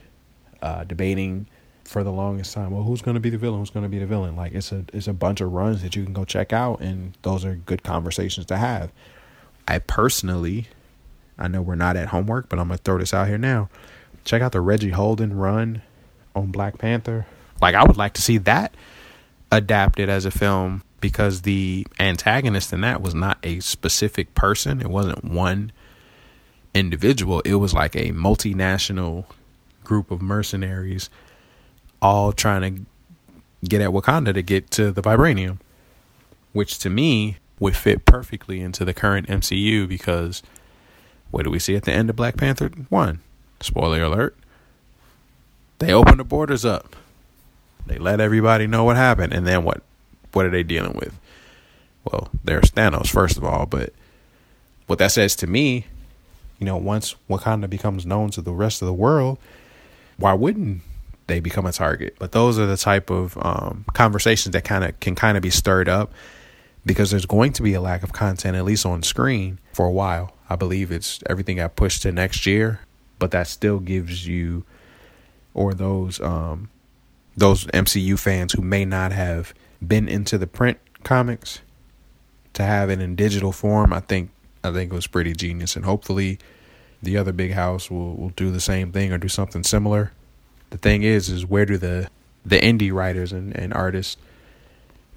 uh, 0.61 0.83
debating 0.83 1.47
for 1.89 2.03
the 2.03 2.11
longest 2.11 2.53
time, 2.53 2.69
well, 2.69 2.83
who's 2.83 3.01
going 3.01 3.15
to 3.15 3.19
be 3.19 3.31
the 3.31 3.37
villain? 3.37 3.59
Who's 3.59 3.71
going 3.71 3.83
to 3.83 3.89
be 3.89 3.97
the 3.97 4.05
villain? 4.05 4.35
Like 4.35 4.53
it's 4.53 4.71
a 4.71 4.85
it's 4.93 5.07
a 5.07 5.13
bunch 5.13 5.41
of 5.41 5.51
runs 5.51 5.81
that 5.81 5.95
you 5.95 6.03
can 6.03 6.13
go 6.13 6.23
check 6.23 6.53
out 6.53 6.81
and 6.81 7.17
those 7.23 7.43
are 7.43 7.55
good 7.55 7.83
conversations 7.83 8.45
to 8.47 8.57
have. 8.57 8.91
I 9.67 9.79
personally 9.79 10.67
I 11.39 11.47
know 11.47 11.61
we're 11.61 11.75
not 11.75 11.95
at 11.95 12.09
homework, 12.09 12.49
but 12.49 12.59
I'm 12.59 12.69
to 12.69 12.77
throw 12.77 12.97
this 12.97 13.13
out 13.13 13.27
here 13.27 13.37
now. 13.37 13.69
Check 14.25 14.41
out 14.41 14.51
the 14.51 14.61
Reggie 14.61 14.91
Hudlin 14.91 15.33
run 15.33 15.81
on 16.35 16.51
Black 16.51 16.77
Panther. 16.77 17.25
Like 17.61 17.75
I 17.75 17.83
would 17.83 17.97
like 17.97 18.13
to 18.13 18.21
see 18.21 18.37
that 18.39 18.75
adapted 19.51 20.09
as 20.09 20.25
a 20.25 20.31
film 20.31 20.83
because 21.01 21.41
the 21.41 21.85
antagonist 21.99 22.73
in 22.73 22.81
that 22.81 23.01
was 23.01 23.13
not 23.13 23.37
a 23.43 23.59
specific 23.59 24.33
person. 24.35 24.81
It 24.81 24.89
wasn't 24.89 25.23
one 25.23 25.71
individual. 26.73 27.41
It 27.41 27.55
was 27.55 27.73
like 27.73 27.95
a 27.95 28.11
multinational 28.11 29.25
group 29.83 30.11
of 30.11 30.21
mercenaries 30.21 31.09
all 32.01 32.31
trying 32.31 32.61
to 32.61 33.67
get 33.67 33.81
at 33.81 33.89
Wakanda 33.89 34.33
to 34.33 34.41
get 34.41 34.71
to 34.71 34.91
the 34.91 35.01
vibranium, 35.01 35.57
which 36.53 36.77
to 36.79 36.89
me 36.89 37.37
would 37.59 37.75
fit 37.75 38.05
perfectly 38.05 38.61
into 38.61 38.85
the 38.85 38.93
current 38.93 39.27
MCU 39.27 39.87
because 39.87 40.41
what 41.31 41.43
do 41.43 41.49
we 41.49 41.59
see 41.59 41.75
at 41.75 41.83
the 41.83 41.91
end 41.91 42.09
of 42.09 42.15
Black 42.15 42.37
Panther 42.37 42.69
1? 42.89 43.19
Spoiler 43.61 44.01
alert. 44.03 44.37
They 45.79 45.93
open 45.93 46.17
the 46.17 46.23
borders 46.23 46.65
up. 46.65 46.95
They 47.85 47.97
let 47.97 48.19
everybody 48.19 48.67
know 48.67 48.83
what 48.83 48.95
happened 48.95 49.33
and 49.33 49.45
then 49.45 49.63
what 49.63 49.81
what 50.33 50.45
are 50.45 50.49
they 50.49 50.63
dealing 50.63 50.93
with? 50.93 51.17
Well, 52.05 52.29
there's 52.43 52.71
Thanos 52.71 53.07
first 53.07 53.37
of 53.37 53.43
all, 53.43 53.65
but 53.65 53.93
what 54.87 54.99
that 54.99 55.11
says 55.11 55.35
to 55.37 55.47
me, 55.47 55.85
you 56.59 56.65
know, 56.65 56.77
once 56.77 57.15
Wakanda 57.29 57.69
becomes 57.69 58.05
known 58.05 58.31
to 58.31 58.41
the 58.41 58.53
rest 58.53 58.81
of 58.81 58.87
the 58.87 58.93
world, 58.93 59.37
why 60.17 60.33
wouldn't 60.33 60.81
they 61.27 61.39
become 61.39 61.65
a 61.65 61.71
target? 61.71 62.15
But 62.19 62.31
those 62.31 62.57
are 62.59 62.65
the 62.65 62.77
type 62.77 63.09
of 63.09 63.37
um, 63.41 63.85
conversations 63.93 64.53
that 64.53 64.63
kind 64.63 64.83
of 64.83 64.99
can 64.99 65.15
kind 65.15 65.37
of 65.37 65.43
be 65.43 65.49
stirred 65.49 65.87
up 65.87 66.11
because 66.85 67.11
there's 67.11 67.25
going 67.25 67.53
to 67.53 67.61
be 67.61 67.73
a 67.73 67.81
lack 67.81 68.03
of 68.03 68.13
content, 68.13 68.55
at 68.57 68.65
least 68.65 68.85
on 68.85 69.03
screen, 69.03 69.59
for 69.73 69.85
a 69.85 69.91
while. 69.91 70.33
I 70.49 70.55
believe 70.55 70.91
it's 70.91 71.19
everything 71.29 71.57
got 71.57 71.75
pushed 71.75 72.01
to 72.01 72.11
next 72.11 72.45
year, 72.45 72.79
but 73.19 73.31
that 73.31 73.47
still 73.47 73.79
gives 73.79 74.25
you 74.25 74.65
or 75.53 75.73
those 75.73 76.19
um 76.21 76.69
those 77.37 77.65
MCU 77.67 78.17
fans 78.19 78.53
who 78.53 78.61
may 78.61 78.85
not 78.85 79.11
have 79.11 79.53
been 79.85 80.07
into 80.07 80.37
the 80.37 80.47
print 80.47 80.77
comics 81.03 81.61
to 82.53 82.63
have 82.63 82.89
it 82.89 82.99
in 82.99 83.15
digital 83.15 83.51
form, 83.51 83.93
I 83.93 83.99
think 83.99 84.31
I 84.63 84.71
think 84.71 84.91
it 84.91 84.95
was 84.95 85.07
pretty 85.07 85.33
genius 85.33 85.75
and 85.75 85.85
hopefully 85.85 86.39
the 87.01 87.17
other 87.17 87.31
big 87.31 87.53
house 87.53 87.89
will 87.89 88.15
will 88.15 88.29
do 88.29 88.51
the 88.51 88.59
same 88.59 88.91
thing 88.91 89.13
or 89.13 89.17
do 89.17 89.29
something 89.29 89.63
similar. 89.63 90.11
The 90.69 90.77
thing 90.77 91.03
is 91.03 91.29
is 91.29 91.45
where 91.45 91.65
do 91.65 91.77
the 91.77 92.09
the 92.45 92.59
indie 92.59 92.91
writers 92.91 93.31
and, 93.31 93.55
and 93.55 93.73
artists 93.73 94.17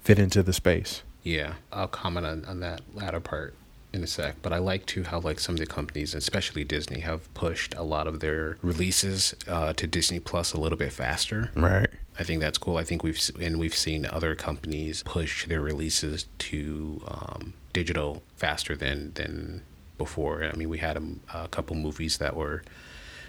fit 0.01 0.19
into 0.19 0.43
the 0.43 0.53
space? 0.53 1.03
Yeah, 1.23 1.53
I'll 1.71 1.87
comment 1.87 2.25
on, 2.25 2.45
on 2.45 2.59
that 2.59 2.81
latter 2.93 3.21
part 3.21 3.55
in 3.93 4.03
a 4.03 4.07
sec. 4.07 4.35
But 4.41 4.51
I 4.51 4.57
like 4.57 4.85
too 4.85 5.03
how 5.03 5.19
like 5.19 5.39
some 5.39 5.55
of 5.55 5.59
the 5.59 5.65
companies, 5.65 6.15
especially 6.15 6.63
Disney, 6.63 7.01
have 7.01 7.31
pushed 7.33 7.75
a 7.75 7.83
lot 7.83 8.07
of 8.07 8.19
their 8.19 8.57
releases 8.61 9.35
uh, 9.47 9.73
to 9.73 9.87
Disney 9.87 10.19
Plus 10.19 10.53
a 10.53 10.59
little 10.59 10.77
bit 10.77 10.91
faster. 10.91 11.51
Right. 11.55 11.89
I 12.19 12.23
think 12.23 12.41
that's 12.41 12.57
cool. 12.57 12.77
I 12.77 12.83
think 12.83 13.03
we've 13.03 13.19
and 13.39 13.59
we've 13.59 13.75
seen 13.75 14.05
other 14.05 14.35
companies 14.35 15.03
push 15.03 15.45
their 15.45 15.61
releases 15.61 16.25
to 16.39 17.01
um, 17.07 17.53
digital 17.71 18.23
faster 18.35 18.75
than 18.75 19.13
than 19.13 19.61
before. 19.97 20.43
I 20.43 20.53
mean, 20.53 20.69
we 20.69 20.79
had 20.79 20.97
a, 20.97 21.03
a 21.33 21.47
couple 21.47 21.75
movies 21.75 22.17
that 22.17 22.35
were 22.35 22.63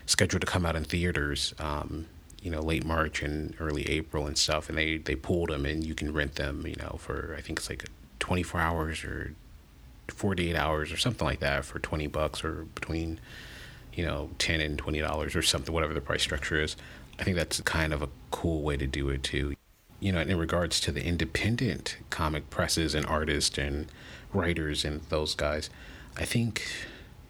scheduled 0.07 0.41
to 0.41 0.47
come 0.47 0.67
out 0.67 0.77
in 0.77 0.85
theaters, 0.85 1.55
um, 1.59 2.07
you 2.43 2.51
know, 2.51 2.61
late 2.61 2.85
March 2.85 3.23
and 3.23 3.55
early 3.59 3.89
April 3.89 4.27
and 4.27 4.37
stuff, 4.37 4.69
and 4.69 4.77
they 4.77 4.99
they 4.99 5.15
pulled 5.15 5.51
them 5.51 5.67
and 5.67 5.85
you 5.85 5.95
can 5.95 6.13
rent 6.13 6.37
them, 6.37 6.67
you 6.67 6.77
know, 6.77 6.97
for 6.99 7.35
I 7.39 7.41
think 7.43 7.59
it's 7.59 7.71
like 7.71 7.85
24 8.19 8.61
hours 8.61 9.05
or 9.05 9.35
48 10.09 10.57
hours 10.57 10.93
or 10.93 10.97
something 10.97 11.27
like 11.27 11.41
that 11.41 11.65
for 11.65 11.79
20 11.79 12.07
bucks 12.09 12.45
or 12.45 12.67
between 12.75 13.21
you 13.95 14.05
know 14.05 14.31
10 14.39 14.61
and 14.61 14.79
20 14.79 15.01
dollars 15.01 15.37
or 15.37 15.43
something 15.43 15.73
whatever 15.73 15.95
the 15.95 16.01
price 16.01 16.23
structure 16.23 16.61
is. 16.61 16.77
I 17.19 17.25
think 17.25 17.37
that's 17.37 17.61
kind 17.61 17.93
of 17.93 18.03
a 18.03 18.09
cool 18.31 18.63
way 18.63 18.77
to 18.77 18.87
do 18.87 19.09
it 19.09 19.23
too. 19.23 19.55
You 20.01 20.13
know 20.13 20.21
in 20.21 20.37
regards 20.39 20.81
to 20.81 20.93
the 20.93 21.05
independent 21.05 21.97
comic 22.11 22.51
presses 22.51 22.95
and 22.95 23.07
artists 23.07 23.57
and 23.59 23.87
writers 24.33 24.85
and 24.85 25.01
those 25.11 25.35
guys 25.35 25.71
i 26.17 26.25
think 26.25 26.67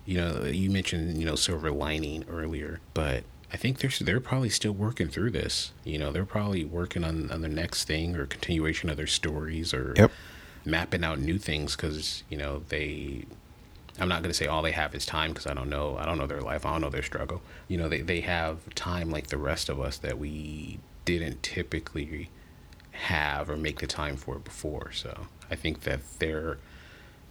you 0.06 0.16
know 0.16 0.44
you 0.44 0.70
mentioned 0.70 1.18
you 1.18 1.26
know 1.26 1.34
silver 1.36 1.70
lining 1.70 2.24
earlier 2.30 2.80
but 2.94 3.24
i 3.52 3.56
think 3.56 3.78
they're 3.78 3.90
they're 4.00 4.20
probably 4.20 4.48
still 4.48 4.72
working 4.72 5.08
through 5.08 5.30
this. 5.30 5.72
You 5.84 5.98
know 5.98 6.10
they're 6.10 6.24
probably 6.24 6.64
working 6.64 7.04
on 7.04 7.30
on 7.30 7.40
the 7.40 7.48
next 7.48 7.84
thing 7.84 8.16
or 8.16 8.26
continuation 8.26 8.90
of 8.90 8.96
their 8.96 9.06
stories 9.06 9.72
or 9.72 9.94
Yep. 9.96 10.10
Mapping 10.64 11.04
out 11.04 11.18
new 11.18 11.38
things 11.38 11.76
because 11.76 12.22
you 12.28 12.36
know 12.36 12.62
they 12.68 13.24
i'm 13.98 14.08
not 14.08 14.22
going 14.22 14.30
to 14.30 14.34
say 14.34 14.46
all 14.46 14.62
they 14.62 14.72
have 14.72 14.94
is 14.94 15.04
time 15.04 15.30
because 15.30 15.46
i 15.46 15.54
don't 15.54 15.68
know 15.68 15.96
i 15.98 16.04
don't 16.04 16.18
know 16.18 16.26
their 16.26 16.40
life 16.40 16.64
i 16.64 16.72
don't 16.72 16.80
know 16.80 16.90
their 16.90 17.02
struggle. 17.02 17.42
You 17.68 17.78
know 17.78 17.88
they, 17.88 18.00
they 18.00 18.20
have 18.20 18.74
time 18.74 19.10
like 19.10 19.28
the 19.28 19.38
rest 19.38 19.68
of 19.68 19.80
us 19.80 19.98
that 19.98 20.18
we 20.18 20.78
didn't 21.04 21.42
typically 21.42 22.30
have 22.92 23.50
or 23.50 23.56
make 23.56 23.80
the 23.80 23.86
time 23.86 24.16
for 24.16 24.38
before. 24.38 24.92
So 24.92 25.26
i 25.50 25.54
think 25.54 25.80
that 25.80 26.00
their 26.18 26.58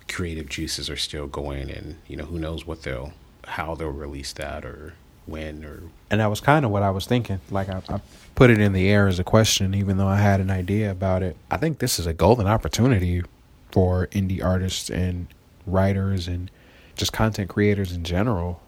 creative 0.10 0.50
juices 0.50 0.90
are 0.90 0.98
still 0.98 1.28
going 1.28 1.72
and 1.72 1.98
you 2.08 2.18
know 2.18 2.26
who 2.26 2.38
knows 2.38 2.68
what 2.68 2.84
they'll 2.84 3.14
how 3.46 3.76
they'll 3.76 3.90
release 3.90 4.34
that 4.34 4.66
or 4.66 4.94
when 5.26 5.64
or 5.64 5.84
And 6.10 6.20
that 6.20 6.30
was 6.30 6.42
kind 6.42 6.66
of 6.66 6.72
what 6.72 6.84
I 6.84 6.90
was 6.90 7.06
thinking. 7.06 7.40
Like 7.50 7.70
I, 7.70 7.82
I 7.90 8.02
put 8.36 8.50
it 8.50 8.60
in 8.60 8.74
the 8.74 8.90
air 8.90 9.08
as 9.08 9.20
a 9.20 9.24
question, 9.24 9.74
even 9.74 9.98
though 9.98 10.08
I 10.08 10.18
had 10.18 10.40
an 10.40 10.50
idea 10.50 10.92
about 10.92 11.24
it. 11.24 11.38
I 11.50 11.58
think 11.58 11.80
this 11.80 12.00
is 12.00 12.06
a 12.06 12.14
golden 12.14 12.48
opportunity 12.48 13.24
for 13.72 14.08
indie 14.08 14.44
artists 14.44 14.90
and 14.90 15.28
writers 15.66 16.28
and 16.28 16.52
just 16.96 17.14
content 17.14 17.50
creators 17.50 17.92
in 17.92 18.04
general. 18.04 18.62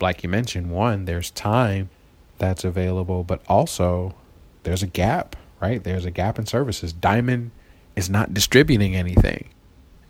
Like 0.00 0.22
you 0.22 0.28
mentioned, 0.28 0.70
one, 0.70 1.04
there's 1.04 1.30
time 1.30 1.90
that's 2.38 2.64
available, 2.64 3.24
but 3.24 3.42
also 3.48 4.14
there's 4.62 4.82
a 4.82 4.86
gap, 4.86 5.36
right? 5.60 5.82
There's 5.82 6.04
a 6.04 6.10
gap 6.10 6.38
in 6.38 6.46
services. 6.46 6.92
Diamond 6.92 7.50
is 7.96 8.08
not 8.08 8.32
distributing 8.32 8.94
anything. 8.94 9.48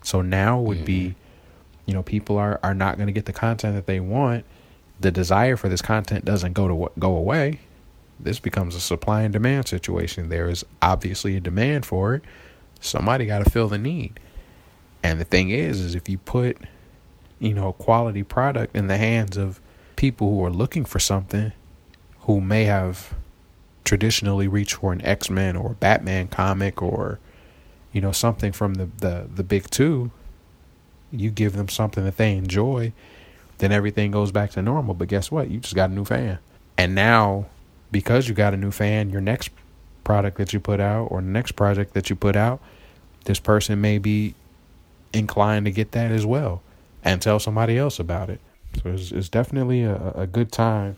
So 0.03 0.21
now 0.21 0.61
would 0.61 0.85
be, 0.85 1.01
mm-hmm. 1.01 1.19
you 1.87 1.95
know, 1.95 2.03
people 2.03 2.37
are, 2.37 2.61
are 2.63 2.75
not 2.75 2.97
going 2.97 3.07
to 3.07 3.13
get 3.13 3.25
the 3.25 3.33
content 3.33 3.75
that 3.75 3.87
they 3.87 3.99
want 3.99 4.45
the 5.01 5.11
desire 5.11 5.57
for 5.57 5.69
this 5.69 5.83
content 5.83 6.25
doesn't 6.25 6.53
go 6.53 6.69
to 6.69 6.93
go 6.99 7.17
away. 7.17 7.61
This 8.21 8.41
becomes 8.41 8.75
a 8.75 8.81
supply 8.81 9.23
and 9.23 9.33
demand 9.33 9.69
situation. 9.69 10.29
There 10.29 10.49
is 10.49 10.65
obviously 10.83 11.37
a 11.37 11.41
demand 11.41 11.87
for 11.87 12.15
it. 12.15 12.25
Somebody 12.81 13.27
got 13.27 13.45
to 13.45 13.51
fill 13.51 13.69
the 13.69 13.79
need. 13.79 14.19
And 15.03 15.21
the 15.21 15.25
thing 15.25 15.51
is, 15.51 15.81
is 15.81 15.95
if 15.95 16.09
you 16.09 16.19
put, 16.19 16.59
you 17.39 17.55
know, 17.55 17.69
a 17.69 17.73
quality 17.73 18.25
product 18.25 18.75
in 18.75 18.89
the 18.89 18.97
hands 18.97 19.37
of 19.37 19.61
people 19.95 20.31
who 20.31 20.45
are 20.45 20.51
looking 20.51 20.85
for 20.85 20.99
something, 20.99 21.53
who 22.21 22.41
may 22.41 22.65
have 22.65 23.15
traditionally 23.85 24.49
reached 24.49 24.75
for 24.75 24.93
an 24.93 25.01
X 25.03 25.31
Men 25.31 25.57
or 25.57 25.71
Batman 25.75 26.27
comic 26.27 26.83
or, 26.83 27.21
you 27.93 28.01
know, 28.01 28.13
something 28.13 28.51
from 28.51 28.75
the 28.75 28.89
the 28.99 29.29
the 29.33 29.45
big 29.45 29.71
two, 29.71 30.11
you 31.13 31.31
give 31.31 31.55
them 31.55 31.69
something 31.69 32.05
that 32.05 32.17
they 32.17 32.37
enjoy 32.37 32.93
then 33.59 33.73
everything 33.73 34.11
goes 34.11 34.33
back 34.33 34.51
to 34.53 34.63
normal. 34.63 34.95
But 34.95 35.09
guess 35.09 35.31
what? 35.31 35.51
You 35.51 35.59
just 35.59 35.75
got 35.75 35.91
a 35.91 35.93
new 35.93 36.05
fan. 36.05 36.39
And 36.77 36.95
now, 36.95 37.47
because 37.91 38.29
you 38.29 38.35
got 38.35 38.55
a 38.55 38.57
new 38.57 38.71
fan, 38.71 39.11
your 39.11 39.21
next 39.21 39.51
product 40.05 40.39
that 40.39 40.53
you 40.53 40.61
put 40.61 40.81
out 40.81 41.07
or 41.07 41.21
next 41.21 41.53
project 41.53 41.95
that 41.95 42.09
you 42.09 42.17
put 42.17 42.37
out, 42.37 42.61
this 43.25 43.41
person 43.41 43.81
may 43.81 43.99
be 43.99 44.35
inclined 45.13 45.67
to 45.67 45.73
get 45.73 45.93
that 45.93 46.11
as 46.11 46.25
well 46.25 46.63
and 47.05 47.21
tell 47.21 47.39
somebody 47.39 47.77
else 47.77 47.99
about 47.99 48.31
it. 48.31 48.41
So 48.83 48.91
it's, 48.91 49.13
it's 49.13 49.29
definitely 49.29 49.83
a, 49.83 50.13
a 50.15 50.27
good 50.27 50.53
time 50.53 50.97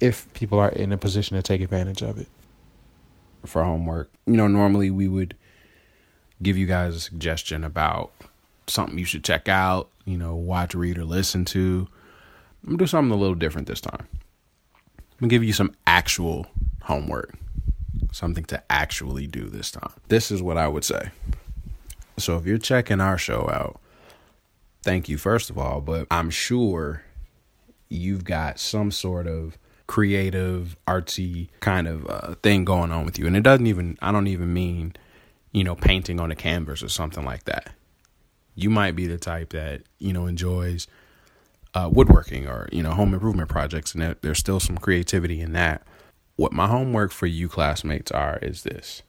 if 0.00 0.32
people 0.34 0.58
are 0.58 0.68
in 0.70 0.92
a 0.92 0.98
position 0.98 1.36
to 1.36 1.42
take 1.42 1.60
advantage 1.60 2.02
of 2.02 2.18
it. 2.18 2.28
For 3.46 3.62
homework, 3.62 4.10
you 4.26 4.36
know, 4.36 4.48
normally 4.48 4.90
we 4.90 5.06
would 5.06 5.36
give 6.42 6.56
you 6.56 6.66
guys 6.66 6.96
a 6.96 7.00
suggestion 7.00 7.62
about 7.64 8.10
something 8.66 8.98
you 8.98 9.04
should 9.04 9.24
check 9.24 9.48
out, 9.48 9.90
you 10.04 10.16
know, 10.16 10.34
watch, 10.34 10.74
read, 10.74 10.98
or 10.98 11.04
listen 11.04 11.44
to. 11.46 11.88
I'm 12.62 12.70
gonna 12.70 12.78
do 12.78 12.86
something 12.86 13.12
a 13.12 13.16
little 13.16 13.34
different 13.34 13.68
this 13.68 13.80
time. 13.80 14.06
I'm 14.96 15.18
gonna 15.20 15.30
give 15.30 15.44
you 15.44 15.52
some 15.52 15.74
actual 15.86 16.46
homework, 16.82 17.34
something 18.12 18.44
to 18.46 18.62
actually 18.70 19.26
do 19.26 19.48
this 19.48 19.70
time. 19.70 19.92
This 20.08 20.30
is 20.30 20.42
what 20.42 20.58
I 20.58 20.68
would 20.68 20.84
say. 20.84 21.10
So 22.18 22.36
if 22.36 22.46
you're 22.46 22.58
checking 22.58 23.00
our 23.00 23.18
show 23.18 23.48
out, 23.52 23.80
thank 24.82 25.08
you 25.08 25.18
first 25.18 25.50
of 25.50 25.58
all, 25.58 25.80
but 25.80 26.06
I'm 26.10 26.30
sure 26.30 27.02
you've 27.88 28.24
got 28.24 28.58
some 28.58 28.90
sort 28.90 29.26
of 29.26 29.58
creative, 29.86 30.76
artsy 30.86 31.48
kind 31.60 31.86
of 31.86 32.06
uh, 32.08 32.34
thing 32.42 32.64
going 32.64 32.90
on 32.90 33.04
with 33.04 33.18
you, 33.18 33.26
and 33.26 33.36
it 33.36 33.42
doesn't 33.42 33.66
even. 33.66 33.98
I 34.00 34.12
don't 34.12 34.28
even 34.28 34.52
mean, 34.52 34.94
you 35.52 35.64
know, 35.64 35.74
painting 35.74 36.20
on 36.20 36.30
a 36.30 36.36
canvas 36.36 36.82
or 36.82 36.88
something 36.88 37.24
like 37.24 37.44
that 37.44 37.70
you 38.54 38.70
might 38.70 38.96
be 38.96 39.06
the 39.06 39.18
type 39.18 39.50
that 39.50 39.82
you 39.98 40.12
know 40.12 40.26
enjoys 40.26 40.86
uh, 41.74 41.90
woodworking 41.92 42.46
or 42.46 42.68
you 42.72 42.82
know 42.82 42.92
home 42.92 43.14
improvement 43.14 43.48
projects, 43.48 43.92
and 43.92 44.02
there, 44.02 44.16
there's 44.22 44.38
still 44.38 44.60
some 44.60 44.78
creativity 44.78 45.40
in 45.40 45.52
that. 45.52 45.82
What 46.36 46.52
my 46.52 46.66
homework 46.66 47.12
for 47.12 47.26
you 47.26 47.48
classmates 47.48 48.10
are 48.10 48.38
is 48.42 48.62
this: 48.62 49.02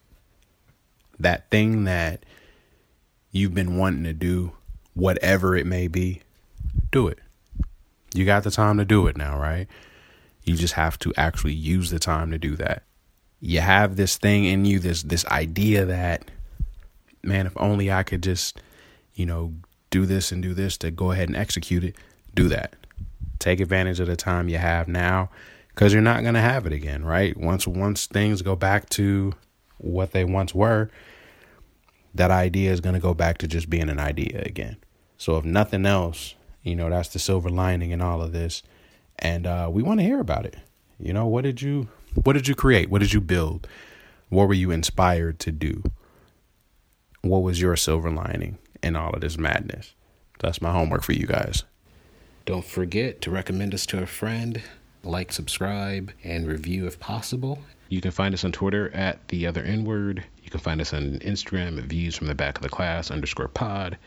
that 1.20 1.50
thing 1.50 1.84
that 1.86 2.26
you've 3.32 3.54
been 3.54 3.78
wanting 3.78 4.04
to 4.04 4.14
do, 4.14 4.54
whatever 4.94 5.56
it 5.56 5.66
may 5.66 5.88
be, 5.88 6.22
do 6.92 7.08
it. 7.08 7.20
You 8.14 8.26
got 8.26 8.44
the 8.44 8.52
time 8.52 8.78
to 8.78 8.86
do 8.86 9.08
it 9.08 9.18
now, 9.18 9.38
right? 9.38 9.68
You 10.44 10.56
just 10.56 10.76
have 10.76 10.98
to 11.00 11.14
actually 11.18 11.54
use 11.54 11.90
the 11.90 12.00
time 12.00 12.32
to 12.32 12.38
do 12.38 12.56
that. 12.56 12.84
You 13.42 13.60
have 13.60 13.96
this 13.96 14.18
thing 14.18 14.46
in 14.46 14.66
you, 14.66 14.80
this 14.80 15.04
this 15.04 15.26
idea 15.26 15.86
that, 15.86 16.32
man, 17.24 17.46
if 17.46 17.54
only 17.58 17.92
I 17.92 18.04
could 18.04 18.24
just 18.24 18.60
you 19.15 19.25
know, 19.25 19.54
do 19.89 20.06
this 20.06 20.32
and 20.32 20.43
do 20.43 20.54
this 20.54 20.78
to 20.78 20.91
go 20.91 21.12
ahead 21.12 21.30
and 21.30 21.38
execute 21.38 21.84
it, 21.84 21.95
do 22.34 22.47
that. 22.49 22.75
Take 23.39 23.60
advantage 23.60 23.99
of 23.99 24.08
the 24.08 24.15
time 24.15 24.49
you 24.49 24.58
have 24.58 24.88
now 24.88 25.30
because 25.69 25.93
you're 25.93 26.01
not 26.01 26.21
going 26.21 26.36
to 26.36 26.41
have 26.41 26.65
it 26.65 26.73
again, 26.73 27.04
right? 27.04 27.36
Once 27.36 27.67
once 27.67 28.08
things 28.08 28.41
go 28.41 28.56
back 28.56 28.89
to 28.91 29.34
what 29.78 30.12
they 30.12 30.23
once 30.23 30.54
were, 30.54 30.89
that 32.13 32.32
idea 32.32 32.71
is 32.71 32.82
going 32.82 32.95
to 32.95 33.01
go 33.01 33.13
back 33.13 33.38
to 33.39 33.47
just 33.47 33.69
being 33.69 33.89
an 33.89 33.99
idea 33.99 34.41
again. 34.45 34.78
So 35.17 35.38
if 35.38 35.45
nothing 35.45 35.86
else, 35.86 36.36
you 36.63 36.75
know, 36.75 36.89
that's 36.89 37.10
the 37.10 37.19
silver 37.19 37.49
lining 37.49 37.91
in 37.91 38.01
all 38.01 38.21
of 38.21 38.32
this. 38.32 38.63
And 39.19 39.45
uh, 39.45 39.69
we 39.71 39.84
want 39.84 39.99
to 39.99 40.06
hear 40.06 40.19
about 40.19 40.45
it. 40.45 40.58
You 40.99 41.13
know, 41.13 41.25
what 41.25 41.43
did 41.43 41.62
you 41.62 41.88
what 42.23 42.34
did 42.34 42.47
you 42.47 42.56
create? 42.56 42.89
What 42.89 42.99
did 42.99 43.13
you 43.13 43.21
build? 43.21 43.67
What 44.30 44.47
were 44.47 44.54
you 44.54 44.71
inspired 44.71 45.39
to 45.39 45.51
do? 45.51 45.84
What 47.21 47.43
was 47.43 47.62
your 47.62 47.75
silver 47.75 48.10
lining? 48.10 48.58
In 48.86 48.95
all 48.95 49.12
of 49.13 49.21
this 49.21 49.38
madness. 49.38 49.93
That's 50.39 50.62
my 50.62 50.71
homework 50.71 51.04
for 51.04 51.13
you 51.13 51.26
guys. 51.26 51.63
Don't 52.45 52.65
forget 52.65 53.21
to 53.21 53.32
recommend 53.32 53.74
us 53.74 53.86
to 53.88 54.02
a 54.02 54.06
friend. 54.06 54.62
like, 55.04 55.32
subscribe, 55.32 56.12
and 56.24 56.48
review 56.48 56.88
if 56.88 57.00
possible. 57.00 57.60
You 57.89 58.02
can 58.02 58.10
find 58.12 58.34
us 58.34 58.43
on 58.43 58.52
Twitter 58.52 58.89
at 58.95 59.28
the 59.28 59.45
other 59.45 59.63
N 59.63 59.86
word. 59.86 60.24
You 60.43 60.50
can 60.50 60.60
find 60.60 60.82
us 60.82 60.93
on 60.93 61.19
Instagram 61.19 61.78
at 61.78 61.86
views 61.86 62.15
from 62.15 62.26
the 62.28 62.34
back 62.34 62.58
of 62.58 62.63
the 62.63 62.69
class 62.69 63.12
underscore 63.12 63.48
pod. 63.48 63.98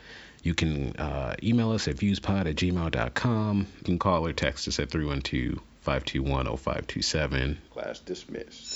You 0.42 0.54
can 0.54 0.96
uh, 0.96 1.34
email 1.42 1.70
us 1.70 1.86
at 1.86 1.96
viewspod 1.96 2.46
at 2.48 2.56
gmail.com. 2.56 3.58
You 3.78 3.84
can 3.84 3.98
call 3.98 4.26
or 4.26 4.32
text 4.32 4.66
us 4.66 4.80
at 4.80 4.90
312 4.90 5.60
521 5.82 6.46
0527. 6.46 7.58
Class 7.70 8.00
dismissed. 8.00 8.66